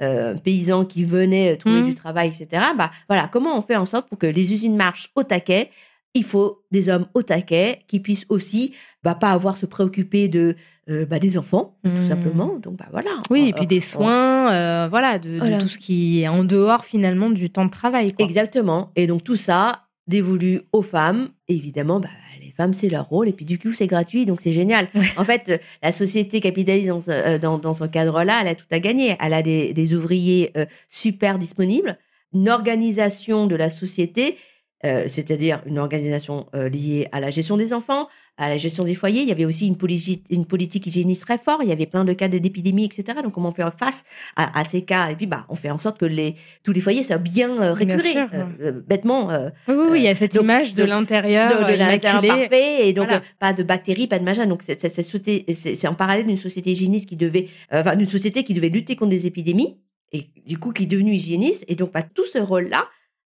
[0.00, 1.86] ex-paysans qui venaient euh, trouver Mhm.
[1.88, 2.62] du travail, etc.
[2.76, 5.70] Bah, voilà, comment on fait en sorte pour que les usines marchent au taquet?
[6.16, 8.72] Il faut des hommes au taquet qui puissent aussi
[9.02, 10.54] bah, pas avoir à se préoccuper de
[10.88, 12.08] euh, bah, des enfants tout Mmh.
[12.08, 15.78] simplement donc bah voilà Oui, Euh, et puis des soins, euh, voilà, de, tout ce
[15.78, 18.12] qui est en dehors finalement du temps de travail.
[18.12, 18.24] Quoi.
[18.24, 22.10] exactement et donc tout ça dévolu aux femmes évidemment bah,
[22.54, 24.88] femmes c'est leur rôle et puis du coup c'est gratuit donc c'est génial.
[24.94, 25.04] Ouais.
[25.16, 28.48] en fait euh, la société capitaliste dans ce, euh, dans, dans ce cadre là elle
[28.48, 29.16] a tout à gagner.
[29.20, 31.98] Elle a des, des ouvriers euh, super disponibles.
[32.32, 34.36] Une organisation de la société
[34.84, 38.06] euh, c'est-à-dire une organisation euh, liée à la gestion des enfants,
[38.36, 39.22] à la gestion des foyers.
[39.22, 41.60] Il y avait aussi une, politique une politique hygiéniste très forte.
[41.62, 43.18] Il y avait plein de cas d'épidémie, etc.
[43.22, 44.04] Donc, comment fait face
[44.36, 46.80] à, à ces cas Et puis, bah, on fait en sorte que les, tous les
[46.82, 48.12] foyers soient bien euh, Bien récurés.
[48.12, 50.84] sûr, Euh, euh, bêtement, euh, Oui, oui, oui, il y a cette donc, image de,
[50.84, 53.22] l'intérieur de, de l'intérieur parfait et donc Voilà.
[53.38, 54.44] pas de bactéries, pas de machin.
[54.46, 57.80] Donc c'est- c'est c'est sauté- c'est- c'est en parallèle d'une société hygiéniste qui devait, euh,
[57.80, 59.78] enfin d'une société qui devait lutter contre des épidémies
[60.12, 62.84] et du coup qui est devenue hygiéniste et donc bah, tout ce rôle-là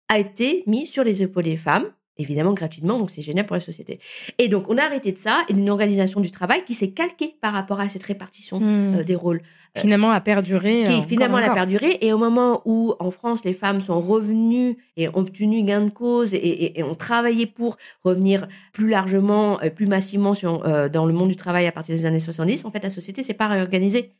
[0.08, 1.86] a été mis sur les épaules des femmes.
[2.18, 4.00] Évidemment gratuitement, donc c'est génial pour la société.
[4.38, 7.36] Et donc on a arrêté de ça et d'une organisation du travail qui s'est calquée
[7.42, 8.94] par rapport à cette répartition Hmm.
[9.00, 9.42] euh, des rôles
[9.76, 10.84] Finalement, a perduré.
[10.84, 11.52] qui euh, encore finalement encore.
[11.52, 11.98] perduré.
[12.00, 15.90] Et au moment où, en France, les femmes sont revenues et ont obtenu gain de
[15.90, 20.88] cause et, et- et ont travaillé pour revenir plus largement, euh, plus massivement sur, euh,
[20.88, 23.34] dans le monde du travail à partir des années 70, en fait, la société s'est
[23.34, 24.12] pas réorganisée.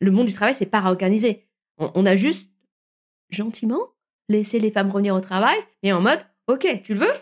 [0.00, 1.46] Le monde du travail s'est pas réorganisé.
[1.78, 2.50] On, on a juste,
[3.30, 3.78] gentiment,
[4.28, 7.12] laissé les femmes revenir au travail, mais en mode, OK, tu le veux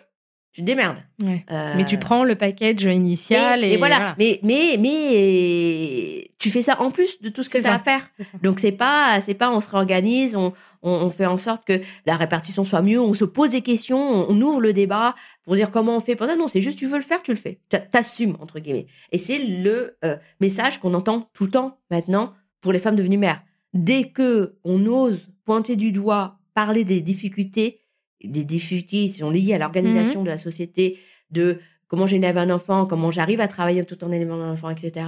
[0.53, 0.99] Tu te démerdes.
[1.23, 1.45] Ouais.
[1.51, 4.15] Euh, Mais tu prends le package initial mais, et mais voilà.
[4.19, 7.79] Mais, mais, mais, tu fais ça en plus de tout ce que tu as à
[7.79, 8.09] faire.
[8.43, 10.53] Donc c'est pas c'est pas on se réorganise, on,
[10.83, 14.31] on, on fait en sorte que la répartition soit mieux, on se pose des questions,
[14.31, 16.37] on, ouvre le débat pour dire comment on fait pour ça.
[16.37, 17.61] Non, c'est juste tu veux le faire, tu le fais.
[17.69, 18.87] T'a- T'assumes entre guillemets.
[19.13, 23.19] Et c'est le euh, message qu'on entend tout le temps maintenant pour les femmes devenues
[23.19, 23.43] mères.
[23.75, 27.81] Dès que on ose pointer du doigt, parler des difficultés,
[28.25, 30.99] des difficultés qui sont liées à l'organisation de la société,
[31.31, 35.07] de comment j'élève un enfant, comment j'arrive à travailler tout en élevant un enfant, etc.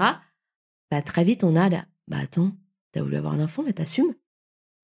[0.91, 2.53] Bah très vite on a là, bah attends,
[2.93, 4.15] t'as voulu avoir un enfant, mais t'assumes.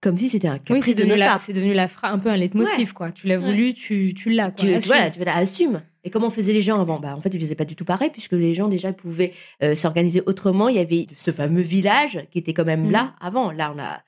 [0.02, 1.40] Comme si c'était un Oui, caprice c'est de devenu, la, part.
[1.40, 3.10] c'est devenu la fra- un peu un leitmotiv, quoi.
[3.12, 3.44] Tu l'as Ouais.
[3.44, 4.66] voulu, tu, tu l'as, quoi.
[4.66, 5.82] Tu, tu- voilà, tu assume.
[6.02, 6.98] Et comment faisaient les gens avant?
[7.00, 9.74] Bah, En fait, ils faisaient pas du tout pareil, puisque les gens déjà pouvaient euh,
[9.74, 10.68] s'organiser autrement.
[10.68, 12.90] Il y avait ce fameux village qui était quand même Mhm.
[12.90, 13.50] là avant.
[13.50, 14.02] Là, on a.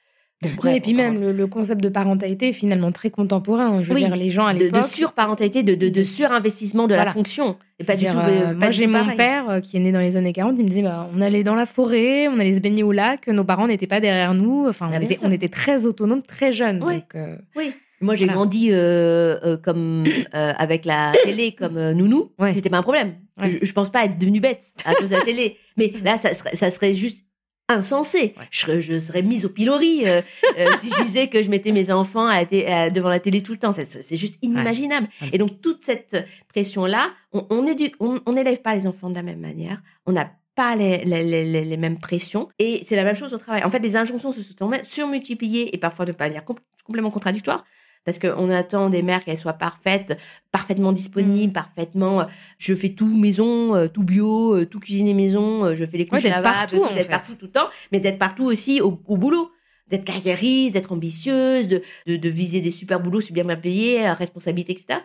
[0.58, 3.80] Bref, et puis même le, le concept de parentalité est finalement très contemporain.
[3.80, 4.84] Je veux Oui, dire, les gens à de, de l'époque.
[4.84, 7.56] surparentalité, de, de, de de- surinvestissement de la fonction.
[7.78, 8.16] Et pas du tout.
[8.18, 10.56] euh, euh, pas moi, j'ai mon père euh, qui est né dans les années 40.
[10.58, 13.26] Il me disait bah, on allait dans la forêt, on allait se baigner au lac,
[13.28, 14.66] nos parents n'étaient pas derrière nous.
[14.68, 15.26] Enfin, Ah, on, était, sûr.
[15.26, 16.82] on était très autonomes, très jeunes.
[16.84, 16.94] Ouais.
[16.96, 17.72] Donc, euh, Oui.
[18.02, 18.36] Moi, j'ai Voilà.
[18.36, 22.30] grandi euh, euh, comme euh, avec la télé comme nounou.
[22.38, 22.52] Ouais.
[22.52, 23.14] C'était pas un problème.
[23.40, 23.58] Ouais.
[23.62, 25.56] Je, je pense pas être devenue bête à cause de la télé.
[25.78, 27.24] Mais là, ça serait, ça serait juste
[27.68, 28.34] insensé.
[28.50, 30.22] Je, serais, je serais mise au pilori euh,
[30.58, 33.52] euh, si je disais que je mettais mes enfants à la devant la télé tout
[33.52, 33.72] le temps.
[33.72, 35.08] C'est, juste inimaginable.
[35.22, 35.30] Ouais.
[35.32, 36.16] Et donc toute cette
[36.48, 39.82] pression-là, on, on éduque- on, on n'élève pas les enfants de la même manière.
[40.06, 42.48] On n'a pas les, les, les, les mêmes pressions.
[42.58, 43.62] Et c'est la même chose au travail.
[43.64, 47.64] En fait, les injonctions se sont surmultipliées et parfois de manière com- complètement contradictoire.
[48.06, 50.18] Parce qu'on attend des mères qu'elles soient parfaites,
[50.52, 51.52] parfaitement disponibles, Mm.
[51.52, 52.20] parfaitement.
[52.22, 52.24] euh,
[52.56, 55.74] Je fais tout maison, euh, tout bio, euh, tout cuisiné maison.
[55.74, 58.18] Je fais les couches d'être lavables, partout, tout, d'être partout tout le temps, mais d'être
[58.18, 59.50] partout aussi au, au boulot,
[59.88, 64.14] d'être carriériste, d'être ambitieuse, de, de, de viser des super boulots, super bien payés, à
[64.14, 65.00] responsabilité, etc.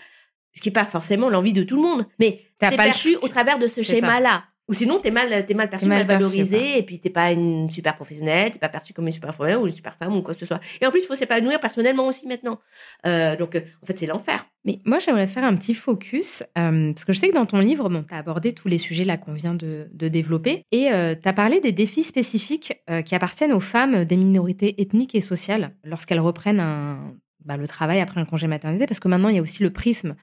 [0.54, 3.24] Ce qui n'est pas forcément l'envie de tout le monde, mais c'est le perçu choix.
[3.24, 4.44] au travers de ce C'est schéma-là.
[4.72, 7.10] Ou sinon, t'es mal, t'es mal perçu, T'es mal mal, perçu, valorisé, et puis t'es
[7.10, 10.16] pas une super professionnelle, t'es pas perçu comme une super professionnelle ou une super femme
[10.16, 10.62] ou quoi que ce soit.
[10.80, 12.58] Et en plus, il faut s'épanouir personnellement aussi maintenant.
[13.06, 14.46] Euh, donc, euh, en fait, c'est l'enfer.
[14.64, 17.60] Mais moi, j'aimerais faire un petit focus, euh, parce que je sais que dans ton
[17.60, 20.90] livre, bon, tu as abordé tous les sujets là qu'on vient de, de développer, et
[21.22, 25.22] tu as parlé des défis spécifiques euh, qui appartiennent aux femmes des minorités ethniques et
[25.22, 27.14] sociales lorsqu'elles reprennent un,
[27.44, 29.72] bah, le travail après un congé maternité, parce que maintenant, il y a aussi le
[29.72, 30.16] prisme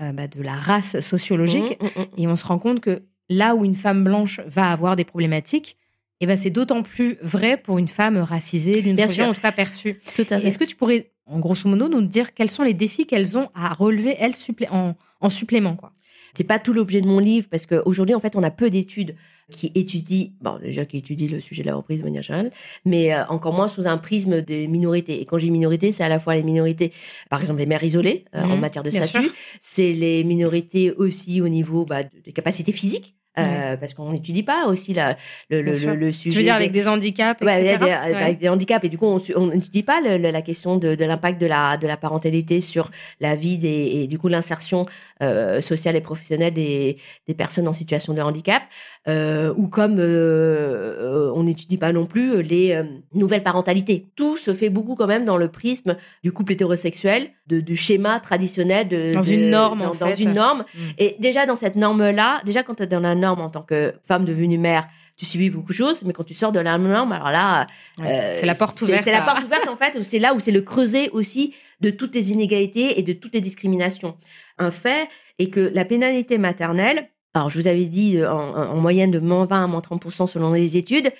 [0.00, 2.06] euh, bah, de la race sociologique, Mmh, mmh, mmh.
[2.18, 5.76] et on se rend compte que là où une femme blanche va avoir des problématiques,
[6.20, 9.52] et ben c'est d'autant plus vrai pour une femme racisée, d'une religion en tout cas
[9.52, 9.98] perçue.
[10.46, 13.50] Est-ce que tu pourrais, en grosso modo, nous dire quels sont les défis qu'elles ont
[13.54, 15.92] à relever, elles, supplé- en, en supplément quoi?
[16.36, 19.14] C'est pas tout l'objet de mon livre parce qu'aujourd'hui, en fait, on a peu d'études
[19.50, 22.50] qui étudient, bon, déjà qui étudient le sujet de la reprise de manière générale,
[22.84, 25.20] mais euh, encore moins sous un prisme des minorités.
[25.20, 26.92] Et quand j'ai minorité, c'est à la fois les minorités,
[27.30, 29.30] par exemple les mères isolées euh, en matière de statut,
[29.60, 33.14] c'est les minorités aussi au niveau bah, de- des capacités physiques.
[33.38, 35.16] Euh, parce qu'on n'étudie pas aussi la,
[35.50, 36.30] le, le, le, sujet.
[36.30, 37.76] Tu veux dire avec des handicaps, etc.
[37.80, 41.40] Ouais, avec des handicaps et du coup on n'étudie pas la question de, de l'impact
[41.40, 44.84] de la de la parentalité sur la vie des, et du coup l'insertion
[45.22, 48.62] euh, sociale et professionnelle des, des personnes en situation de handicap,
[49.08, 52.84] euh, ou comme euh, on n'étudie pas non plus les euh,
[53.14, 54.06] nouvelles parentalités.
[54.16, 58.20] Tout se fait beaucoup quand même dans le prisme du couple hétérosexuel, de, du schéma
[58.20, 60.64] traditionnel de dans une norme dans, en dans une norme.
[60.74, 60.80] Mm.
[60.98, 63.62] Et déjà dans cette norme là, déjà quand tu es dans la norme en tant
[63.62, 66.76] que femme devenue mère, tu subis beaucoup de choses, mais quand tu sors de la
[66.76, 67.66] norme, alors là,
[68.00, 69.02] euh, c'est la porte ouverte.
[69.02, 70.00] C'est la porte ouverte en fait.
[70.02, 73.40] C'est là où c'est le creuset aussi de toutes les inégalités et de toutes les
[73.40, 74.16] discriminations.
[74.58, 75.08] Un fait
[75.38, 79.46] est que la pénalité maternelle, alors je vous avais dit euh, en, moyenne de moins
[79.46, 81.10] 20 à moins 30% selon les études,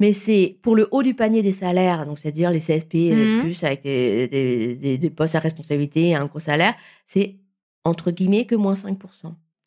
[0.00, 3.40] mais c'est pour le haut du panier des salaires, donc c'est-à-dire les CSP mmh.
[3.40, 6.74] plus avec des, des, des, postes à responsabilité et un gros salaire,
[7.06, 7.36] c'est
[7.84, 8.98] entre guillemets que moins 5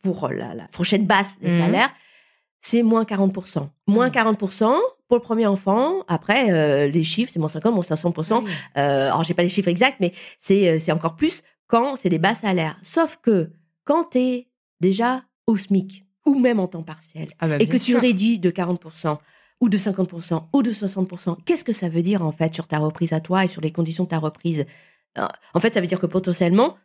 [0.02, 1.60] pour la, la fourchette basse des mmh.
[1.60, 1.93] salaires
[2.62, 3.68] c'est moins 40%.
[3.88, 4.78] Moins 40% mmh.
[5.08, 6.04] pour le premier enfant.
[6.08, 8.47] Après, euh, les chiffres, c'est moins 50, moins 500%.
[8.78, 12.10] Euh, alors, j'ai pas les chiffres exacts, mais c'est, euh, c'est encore plus quand c'est
[12.10, 12.78] des bas salaires.
[12.84, 13.52] Sauf que
[13.84, 14.47] quand tu es
[14.80, 18.52] déjà au SMIC ou même en temps partiel ah bah, et que tu réduis de
[18.52, 19.18] 40%
[19.60, 22.78] ou de 50% ou de 60%, qu'est-ce que ça veut dire en fait sur ta
[22.78, 24.66] reprise à toi et sur les conditions de ta reprise?
[25.54, 26.78] En fait, ça veut dire que potentiellement,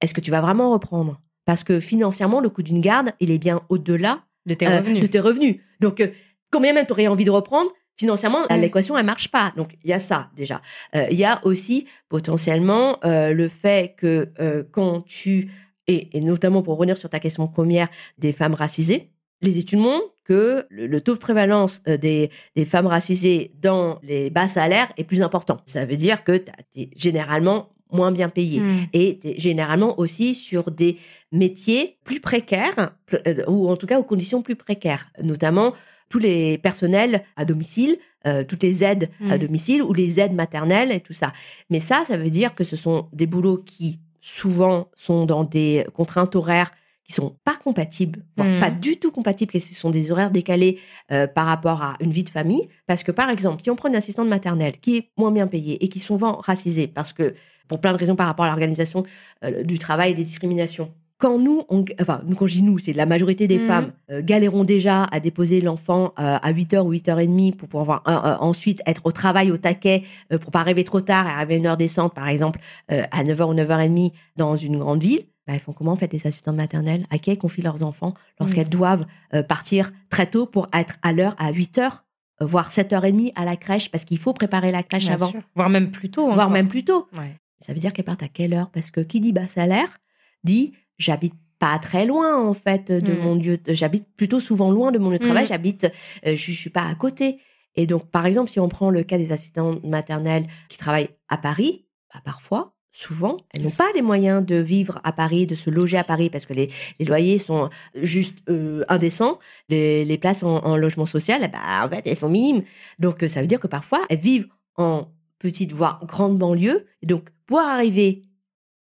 [0.00, 1.20] est-ce que tu vas vraiment reprendre?
[1.44, 5.02] Parce que financièrement, le coût d'une garde, il est bien au-delà de tes revenus.
[5.02, 5.56] de tes revenus.
[5.80, 6.08] Donc, euh,
[6.50, 9.52] combien même tu aurais envie de reprendre Financièrement, l'équation, elle marche pas.
[9.54, 10.62] Donc, il y a ça déjà.
[10.96, 14.32] Euh, il y a aussi potentiellement euh, le fait que
[14.70, 15.50] quand tu,
[15.86, 19.10] et, notamment pour revenir sur ta question première des femmes racisées,
[19.42, 24.48] les études montrent que le, taux de prévalence des, des, femmes racisées dans les bas
[24.48, 25.60] salaires est plus important.
[25.66, 28.86] Ça veut dire que tu es généralement moins bien payés hmm.
[28.92, 30.96] et généralement aussi sur des
[31.30, 32.92] métiers plus précaires
[33.26, 35.72] euh, ou en tout cas aux conditions plus précaires, notamment
[36.08, 39.40] tous les personnels à domicile, euh, toutes les aides à hmm.
[39.40, 41.32] domicile ou les aides maternelles et tout ça.
[41.70, 45.84] Mais ça, ça veut dire que ce sont des boulots qui souvent sont dans des
[45.94, 46.70] contraintes horaires
[47.04, 48.60] qui sont pas compatibles, voire hmm.
[48.60, 50.78] pas du tout compatibles, et ce sont des horaires décalés
[51.10, 52.68] euh, par rapport à une vie de famille.
[52.86, 55.82] Parce que, par exemple, si on prend une assistante maternelle qui est moins bien payée
[55.84, 57.34] et qui souvent racisée parce que
[57.72, 59.02] pour plein de raisons par rapport à l'organisation
[59.44, 60.92] euh, du travail et des discriminations.
[61.16, 63.66] Quand nous, on, enfin, nous, quand je dis nous, c'est la majorité des mmh.
[63.66, 68.02] femmes euh, galérons déjà à déposer l'enfant euh, à 8h ou 8h30 pour pouvoir
[68.42, 70.02] ensuite être au travail au taquet
[70.42, 73.42] pour pas arriver trop tard et arriver à une heure décente, par exemple, à 9h
[73.44, 75.22] ou 9h30 dans une grande ville.
[75.46, 77.06] Bah, elles font comment en fait les assistantes maternelles?
[77.08, 78.70] À qui elles confient leurs enfants lorsqu'elles mmh.
[78.70, 79.06] doivent
[79.48, 82.02] partir très tôt pour être à l'heure à 8h
[82.40, 85.32] voire 7h30 à la crèche parce qu'il faut préparer la crèche avant.
[85.54, 86.32] Voire même plus tôt.
[86.32, 87.08] Voire même plus tôt.
[87.16, 87.36] Ouais.
[87.62, 88.70] Ça veut dire qu'elle part à quelle heure?
[88.70, 89.98] Parce que qui dit bas salaire
[90.44, 93.18] dit j'habite pas très loin en fait de mmh.
[93.18, 93.58] mon lieu.
[93.68, 95.44] J'habite plutôt souvent loin de mon lieu de travail.
[95.44, 95.48] Mmh.
[95.48, 95.84] J'habite,
[96.26, 97.38] euh, je, suis pas à côté.
[97.76, 101.38] Et donc, par exemple, si on prend le cas des assistants maternelles qui travaillent à
[101.38, 105.70] Paris, bah, parfois, souvent, elles n'ont pas les moyens de vivre à Paris, de se
[105.70, 106.68] loger à Paris, parce que les,
[107.00, 109.38] loyers sont juste euh, indécents.
[109.68, 112.64] Les, places en, logement social, bah, en fait, elles sont minimes.
[112.98, 115.06] Donc, ça veut dire que parfois, elles vivent en
[115.42, 116.86] petite, voire grande banlieue.
[117.02, 118.22] Et donc, pour arriver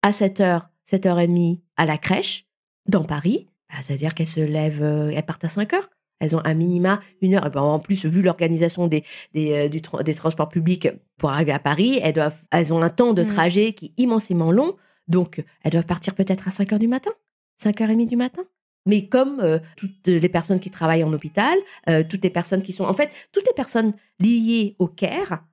[0.02, 2.46] à 7h, 7h30 à la crèche,
[2.88, 5.80] dans Paris, bah, ça veut dire qu'elles se lèvent, euh, elles partent à 5 h
[6.20, 7.50] Elles ont un minima une heure.
[7.50, 9.04] Ben, en plus, vu l'organisation des,
[9.34, 10.88] des, euh, des transports publics
[11.18, 13.26] pour arriver à Paris, elles, doivent, elles ont un temps de mmh.
[13.26, 14.76] trajet qui est immensément long.
[15.08, 17.12] Donc, elles doivent partir peut-être à 5 h du matin,
[17.62, 18.42] 5h30 du matin.
[18.88, 21.56] Mais comme euh, toutes les personnes qui travaillent en hôpital,
[22.08, 25.44] toutes les personnes qui sont, en fait, toutes les personnes liées au CARE,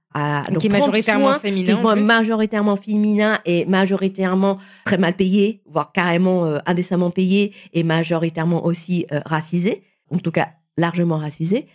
[0.59, 7.11] qui est majoritairement féminin, majoritairement féminin et majoritairement très mal payé, voire carrément euh, indécemment
[7.11, 11.67] payé et majoritairement aussi euh, racisé, en tout cas largement racisé.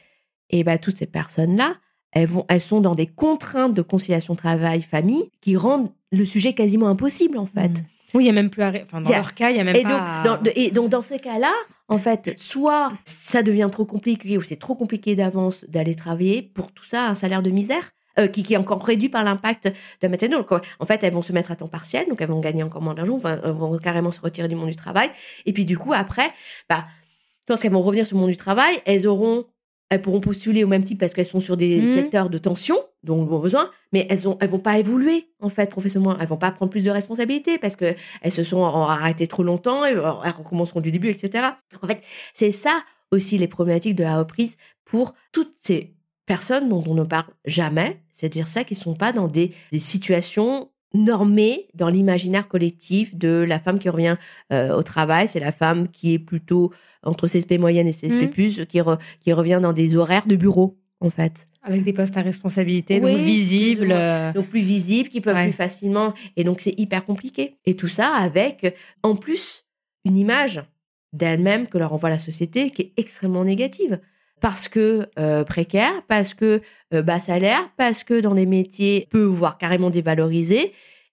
[0.50, 1.76] Et ben toutes ces personnes-là,
[2.12, 6.88] elles vont, elles sont dans des contraintes de conciliation travail-famille qui rendent le sujet quasiment
[6.88, 7.68] impossible en fait.
[7.68, 7.84] Mmh.
[8.14, 8.72] Oui, il y a même plus à...
[8.82, 10.22] enfin, dans leur cas, il y a même et pas.
[10.24, 11.52] Donc, dans, et donc dans ces cas-là,
[11.88, 16.72] en fait, soit ça devient trop compliqué ou c'est trop compliqué d'avance d'aller travailler pour
[16.72, 19.72] tout ça un salaire de misère, euh, qui, qui, est encore réduit par l'impact de
[20.02, 20.42] la maternité.
[20.78, 22.94] en fait, elles vont se mettre à temps partiel, donc elles vont gagner encore moins
[22.94, 25.10] d'argent, elles vont carrément se retirer du monde du travail.
[25.46, 26.30] Et puis du coup, après,
[26.68, 26.86] bah,
[27.48, 29.46] lorsqu'elles vont revenir sur le monde du travail, elles auront
[29.90, 31.94] elles pourront postuler au même type parce qu'elles sont sur des mmh.
[31.94, 35.48] secteurs de tension, dont elles ont besoin, mais elles ont, elles vont pas évoluer, en
[35.48, 36.18] fait, professionnellement.
[36.20, 39.86] Elles vont pas prendre plus de responsabilités parce que elles se sont arrêtées trop longtemps
[39.86, 41.44] et euh, elles recommenceront du début, etc.
[41.72, 42.02] Donc, en fait,
[42.34, 45.94] c'est ça aussi les problématiques de la reprise pour toutes ces
[46.28, 51.68] personnes dont on ne parle jamais, c'est-à-dire ça qui sont pas dans des, situations normé
[51.74, 54.16] dans l'imaginaire collectif de la femme qui revient
[54.52, 55.28] euh, au travail.
[55.28, 56.72] C'est la femme qui est plutôt
[57.02, 58.30] entre CSP moyenne et CSP+, Mhm.
[58.30, 61.46] plus, qui, re- qui revient dans des horaires de bureau, en fait.
[61.62, 63.88] Avec des postes à responsabilité, Oui, donc visibles.
[63.92, 65.44] euh, Donc plus visibles, qui peuvent Ouais.
[65.48, 66.14] plus facilement.
[66.36, 67.56] Et donc c'est hyper compliqué.
[67.66, 69.66] Et tout ça avec, en plus,
[70.06, 70.62] une image
[71.12, 74.00] d'elle-même que leur envoie la société qui est extrêmement négative.
[74.40, 76.60] Parce que euh, précaire, parce que
[76.94, 80.72] euh, bas salaire, parce que dans des métiers peu, voire carrément dévalorisés.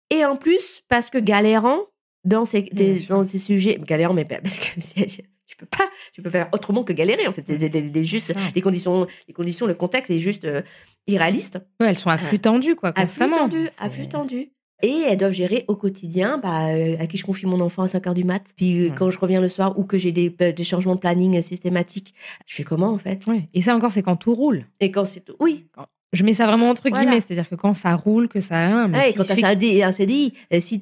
[0.09, 1.79] Et en plus, parce que galérant
[2.23, 3.77] dans ces, des- dans ces sujets.
[3.81, 4.79] Galérant, mais parce que
[5.47, 7.43] tu peux pas, tu peux faire autrement que galérer en fait.
[7.45, 10.61] C'est- juste, les conditions, les conditions, le contexte est juste euh,
[11.07, 11.59] irréaliste.
[11.79, 13.37] ouais, elles sont à flux tendu, quoi, À flux constamment.
[13.49, 14.49] tendu, à flux tendu.
[14.85, 17.87] Et elles doivent gérer au quotidien bah, euh, à qui je confie mon enfant à
[17.87, 18.43] 5 heures du mat.
[18.55, 20.99] Puis euh, quand je reviens le soir ou que j'ai des, euh, des changements de
[20.99, 22.13] planning systématiques,
[22.45, 23.25] je fais comment en fait?
[23.25, 23.49] Ouais.
[23.55, 24.65] Et ça encore, c'est quand tout roule.
[24.79, 25.23] Et quand c'est.
[25.39, 25.65] Oui,
[26.13, 27.03] Je mets ça vraiment entre Voilà.
[27.03, 28.57] guillemets, c'est-à-dire que quand ça roule, que ça.
[28.57, 30.79] hein, mais Ouais, s'il quand tu as un, CDI, si,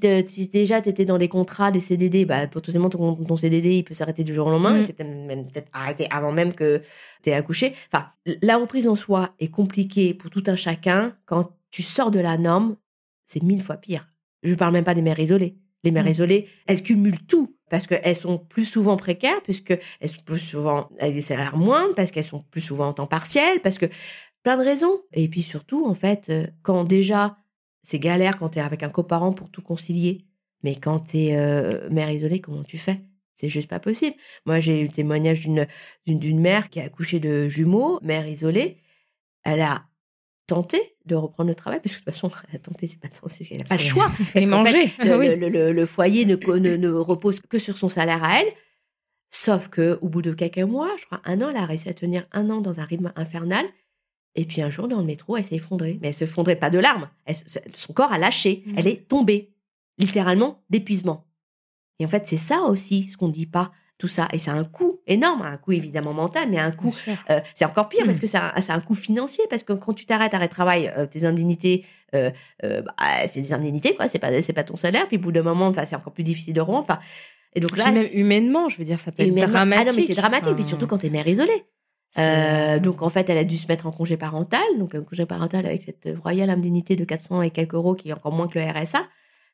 [0.48, 3.94] déjà tu étais dans des contrats, des CDD, bah, potentiellement ton, ton CDD il peut
[3.96, 4.84] s'arrêter du jour au lendemain, Mm.
[4.84, 6.82] c'est peut-être même peut-être arrêté avant même que
[7.24, 7.74] tu aies accouché.
[7.92, 8.08] Enfin,
[8.42, 11.14] la reprise en soi est compliquée pour tout un chacun.
[11.26, 12.76] Quand tu sors de la norme,
[13.26, 14.10] c'est mille fois pire.
[14.44, 15.58] Je parle même pas des mères isolées.
[15.84, 16.10] Les mères Mm.
[16.10, 20.90] isolées, elles cumulent tout parce qu'elles sont plus souvent précaires, puisque elles sont plus souvent
[21.00, 23.88] avec des salaires moindres, parce qu'elles sont plus souvent en temps partiel, parce que
[24.44, 25.02] plein de raisons.
[25.14, 27.38] Et puis surtout, en fait, euh, quand déjà
[27.84, 30.26] c'est galère quand tu es avec un coparent pour tout concilier,
[30.64, 33.02] mais quand tu es mère isolée, comment tu fais?
[33.36, 34.16] C'est juste pas possible.
[34.46, 38.78] Moi, j'ai eu le témoignage d'une mère qui a accouché de jumeaux, mère isolée.
[39.44, 39.84] Elle a
[40.48, 43.08] tenté de reprendre le travail, parce que de toute façon, elle a tenté, c'est pas,
[43.30, 44.06] c'est- elle n'a pas le choix.
[44.18, 44.86] Parce qu'en fait, manger.
[45.00, 45.36] le, Ah oui.
[45.36, 48.52] le- le- le foyer ne, ne, ne repose que sur son salaire à elle.
[49.32, 51.94] Sauf que au bout de quelques mois, je crois un an, elle a réussi à
[51.94, 53.66] tenir un an dans un rythme infernal.
[54.36, 55.98] Et puis un jour, dans le métro, elle s'est effondrée.
[56.02, 57.10] Mais elle s'est effondrée pas de larmes.
[57.26, 57.36] Elle
[57.74, 58.64] son corps a lâché.
[58.66, 58.74] Mhm.
[58.78, 59.54] Elle est tombée.
[59.98, 61.26] Littéralement d'épuisement.
[62.00, 63.72] Et en fait, c'est ça aussi, ce qu'on dit pas.
[64.04, 64.28] Tout ça.
[64.34, 65.44] Et c'est un coût énorme.
[65.44, 66.94] Un coût évidemment mental, mais un coût
[67.30, 68.08] euh, c'est encore pire Mm.
[68.08, 71.06] parce que c'est un, coût financier parce que quand tu t'arrêtes arrêt de travail, euh,
[71.06, 72.32] tes indemnités, euh,
[72.62, 72.82] bah,
[73.32, 75.08] c'est des indemnités quoi, c'est pas c'est pas ton salaire.
[75.08, 76.80] Puis au bout d'un moment, enfin c'est encore plus difficile de rendre.
[76.80, 77.00] Enfin
[77.56, 79.86] et donc là, même humainement, je veux dire, ça peut être dramatique.
[79.88, 80.54] Ah non mais c'est dramatique.
[80.54, 81.64] Puis surtout quand t'es mère isolée.
[82.18, 85.26] Euh, donc en fait, elle a dû se mettre en congé parental, donc un congé
[85.26, 88.60] parental avec cette royale indemnité de 400 et quelques euros qui est encore moins que
[88.60, 89.08] le RSA.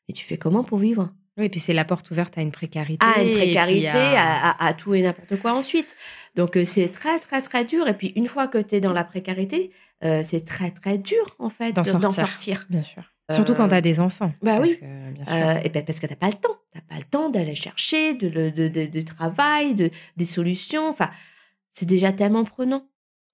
[0.08, 1.10] Mais tu fais comment pour vivre?
[1.36, 3.04] Oui, et puis c'est la porte ouverte à une précarité.
[3.06, 5.96] à une précarité, à- à, à- à tout et n'importe quoi ensuite.
[6.36, 7.88] Donc euh, c'est très très très dur.
[7.88, 9.70] Et puis une fois que tu es dans la précarité,
[10.04, 12.66] euh, c'est très très dur en fait D'en de- sortir.
[12.68, 13.02] Bien sûr.
[13.32, 14.32] Surtout quand Euh, t'as des enfants.
[14.42, 14.78] bah parce oui.
[14.80, 15.34] que, bien sûr.
[15.34, 16.56] Euh, et ben, parce que t'as pas le temps.
[16.72, 20.88] T'as pas le temps d'aller chercher de, de- de travail, de, des solutions.
[20.88, 21.10] Enfin,
[21.72, 22.86] c'est déjà tellement prenant.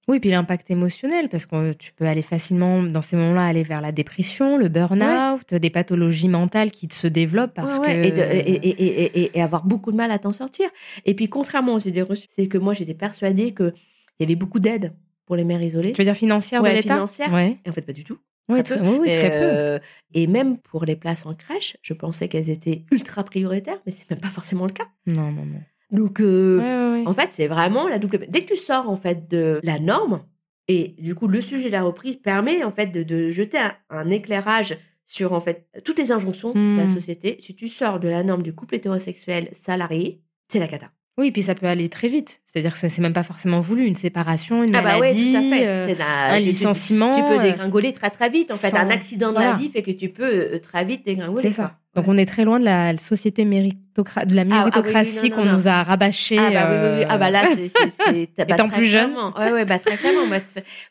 [0.09, 3.80] Oui, puis l'impact émotionnel, parce que tu peux aller facilement, dans ces moments-là, aller vers
[3.80, 8.00] la dépression, le burn-out, des pathologies mentales qui se développent parce Ouais, ouais.
[8.02, 8.07] que...
[8.07, 10.68] Et, de- et, et, et, et- et avoir beaucoup de mal à t'en sortir.
[11.04, 13.72] Et puis contrairement aux idées reçues, c'est que moi j'étais persuadée qu'il
[14.20, 14.92] y avait beaucoup d'aide
[15.24, 15.90] pour les mères isolées.
[15.92, 17.36] Tu veux dire financière de l'État financière.
[17.36, 18.18] Et en fait, pas du tout.
[18.48, 19.44] Oui, Très oui, très peu.
[19.44, 19.78] euh,
[20.14, 24.09] et même pour les places en crèche, je pensais qu'elles étaient ultra prioritaires, mais c'est
[24.09, 24.86] même pas forcément le cas.
[25.09, 25.61] Non, non, non.
[25.91, 27.07] Donc, euh, Ouais, ouais, ouais.
[27.09, 28.26] en fait, c'est vraiment la double.
[28.28, 30.22] Dès que tu sors en fait de la norme,
[30.68, 33.72] et du coup, le sujet de la reprise permet en fait de, de jeter un,
[33.91, 36.89] un éclairage sur en fait toutes les injonctions de la Hmm.
[36.89, 37.37] société.
[37.41, 40.91] Si tu sors de la norme du couple hétérosexuel salarié, c'est la cata.
[41.19, 42.43] Oui, puis ça peut aller très vite.
[42.45, 43.87] C'est-à-dire que ça- c'est même pas forcément voulu.
[43.87, 45.67] Une séparation, une Ah bah ouais, maladie, tout à fait.
[45.67, 47.12] euh, la- un tu- licenciement.
[47.14, 48.51] Tu peux euh, dégringoler très très vite.
[48.51, 49.51] En fait, un accident de voilà.
[49.53, 51.41] la vie fait que tu peux euh, très vite dégringoler.
[51.43, 51.62] C'est ça.
[51.62, 51.73] quoi.
[52.03, 55.31] Donc on est très loin de la société méritocra- de la ah oui, oui, méritocratie
[55.31, 56.37] qu'on nous a rabâché.
[56.39, 57.05] Ah bah oui, oui, oui.
[57.09, 57.69] Ah bah là, c'est...
[57.69, 59.12] c'est- c'est- t'as- bah, Étant plus jeune.
[59.12, 59.35] clairement.
[59.39, 60.27] Ouais, ouais, bah très clairement.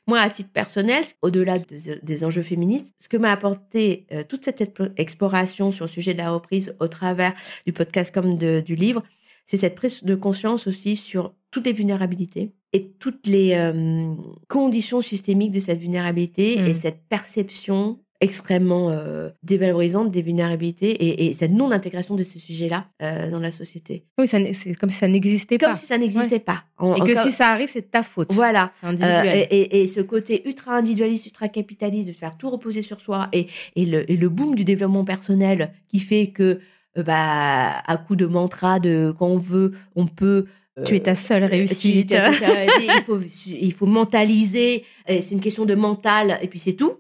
[0.08, 4.44] Moi, à titre personnel, au-delà de- des enjeux féministes, ce que m'a apporté euh, toute
[4.44, 4.64] cette
[4.98, 7.34] exploration sur le sujet de la reprise au travers
[7.68, 9.04] du podcast comme de- du livre,
[9.46, 14.14] c'est cette prise de conscience aussi sur toutes les vulnérabilités et toutes les euh,
[14.50, 21.34] conditions systémiques de cette vulnérabilité et cette perception extrêmement euh, dévalorisante des vulnérabilités et, et
[21.34, 24.06] cette non-intégration de ces sujets-là euh, dans la société.
[24.18, 25.76] Oui, c'est comme si ça n'existait Comme pas.
[25.76, 26.64] si ça n'existait pas.
[26.78, 28.34] En- Et que encore- si ça arrive, c'est de ta faute.
[28.34, 28.70] Voilà.
[28.80, 29.48] C'est Euh, individuel.
[29.52, 33.30] et, et- et ce côté ultra individualiste, ultra capitaliste, de faire tout reposer sur soi,
[33.34, 36.60] et, le, boom du développement personnel qui fait que,
[37.04, 40.46] bah, à coup de mantra, de quand on veut, on peut.
[40.78, 42.08] euh, tu es ta seule tu- réussite.
[42.10, 46.60] tu- tu- tu- il, faut, il faut mentaliser, c'est une question de mental, et puis
[46.60, 46.94] c'est tout.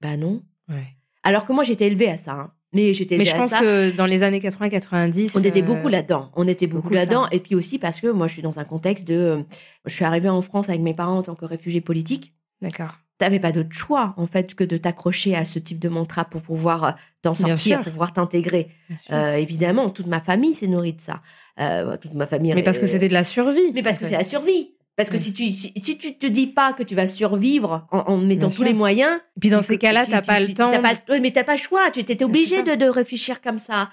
[0.00, 0.42] Bah non.
[0.68, 0.86] Ouais.
[1.22, 2.32] Alors que moi, j'étais élevée à ça.
[2.32, 2.52] hein.
[2.72, 3.58] Mais j'étais Mais je pense ça.
[3.60, 5.32] que dans les années 80-90.
[5.34, 6.30] On était euh, beaucoup là-dedans.
[6.36, 7.26] On était beaucoup beaucoup là-dedans.
[7.32, 9.14] Et puis aussi parce que moi, je suis dans un contexte de.
[9.16, 9.42] euh,
[9.86, 12.32] Je suis arrivée en France avec mes parents en tant que réfugiée politique.
[12.62, 12.99] D'accord.
[13.20, 16.42] T'avais pas d'autre choix en fait que de t'accrocher à ce type de mantra pour
[16.42, 16.90] pouvoir euh,
[17.22, 18.68] t'en sortir, pour pouvoir t'intégrer.
[19.12, 21.20] Euh, évidemment, toute ma famille s'est nourrie de ça.
[21.60, 22.52] Euh, toute ma famille.
[22.54, 23.72] mais parce que c'était de la survie.
[23.74, 24.72] Mais parce que c'est la survie.
[24.96, 28.00] Parce que si tu si, si tu te dis pas que tu vas survivre en,
[28.00, 28.64] en mettant Bien tous sûr.
[28.64, 30.70] les moyens, Et puis dans ces cas-là, tu- t'as pas tu- le temps.
[30.70, 31.90] t'as pas mais t'as pas le choix.
[31.90, 33.88] Tu étais obligé de, de réfléchir comme ça.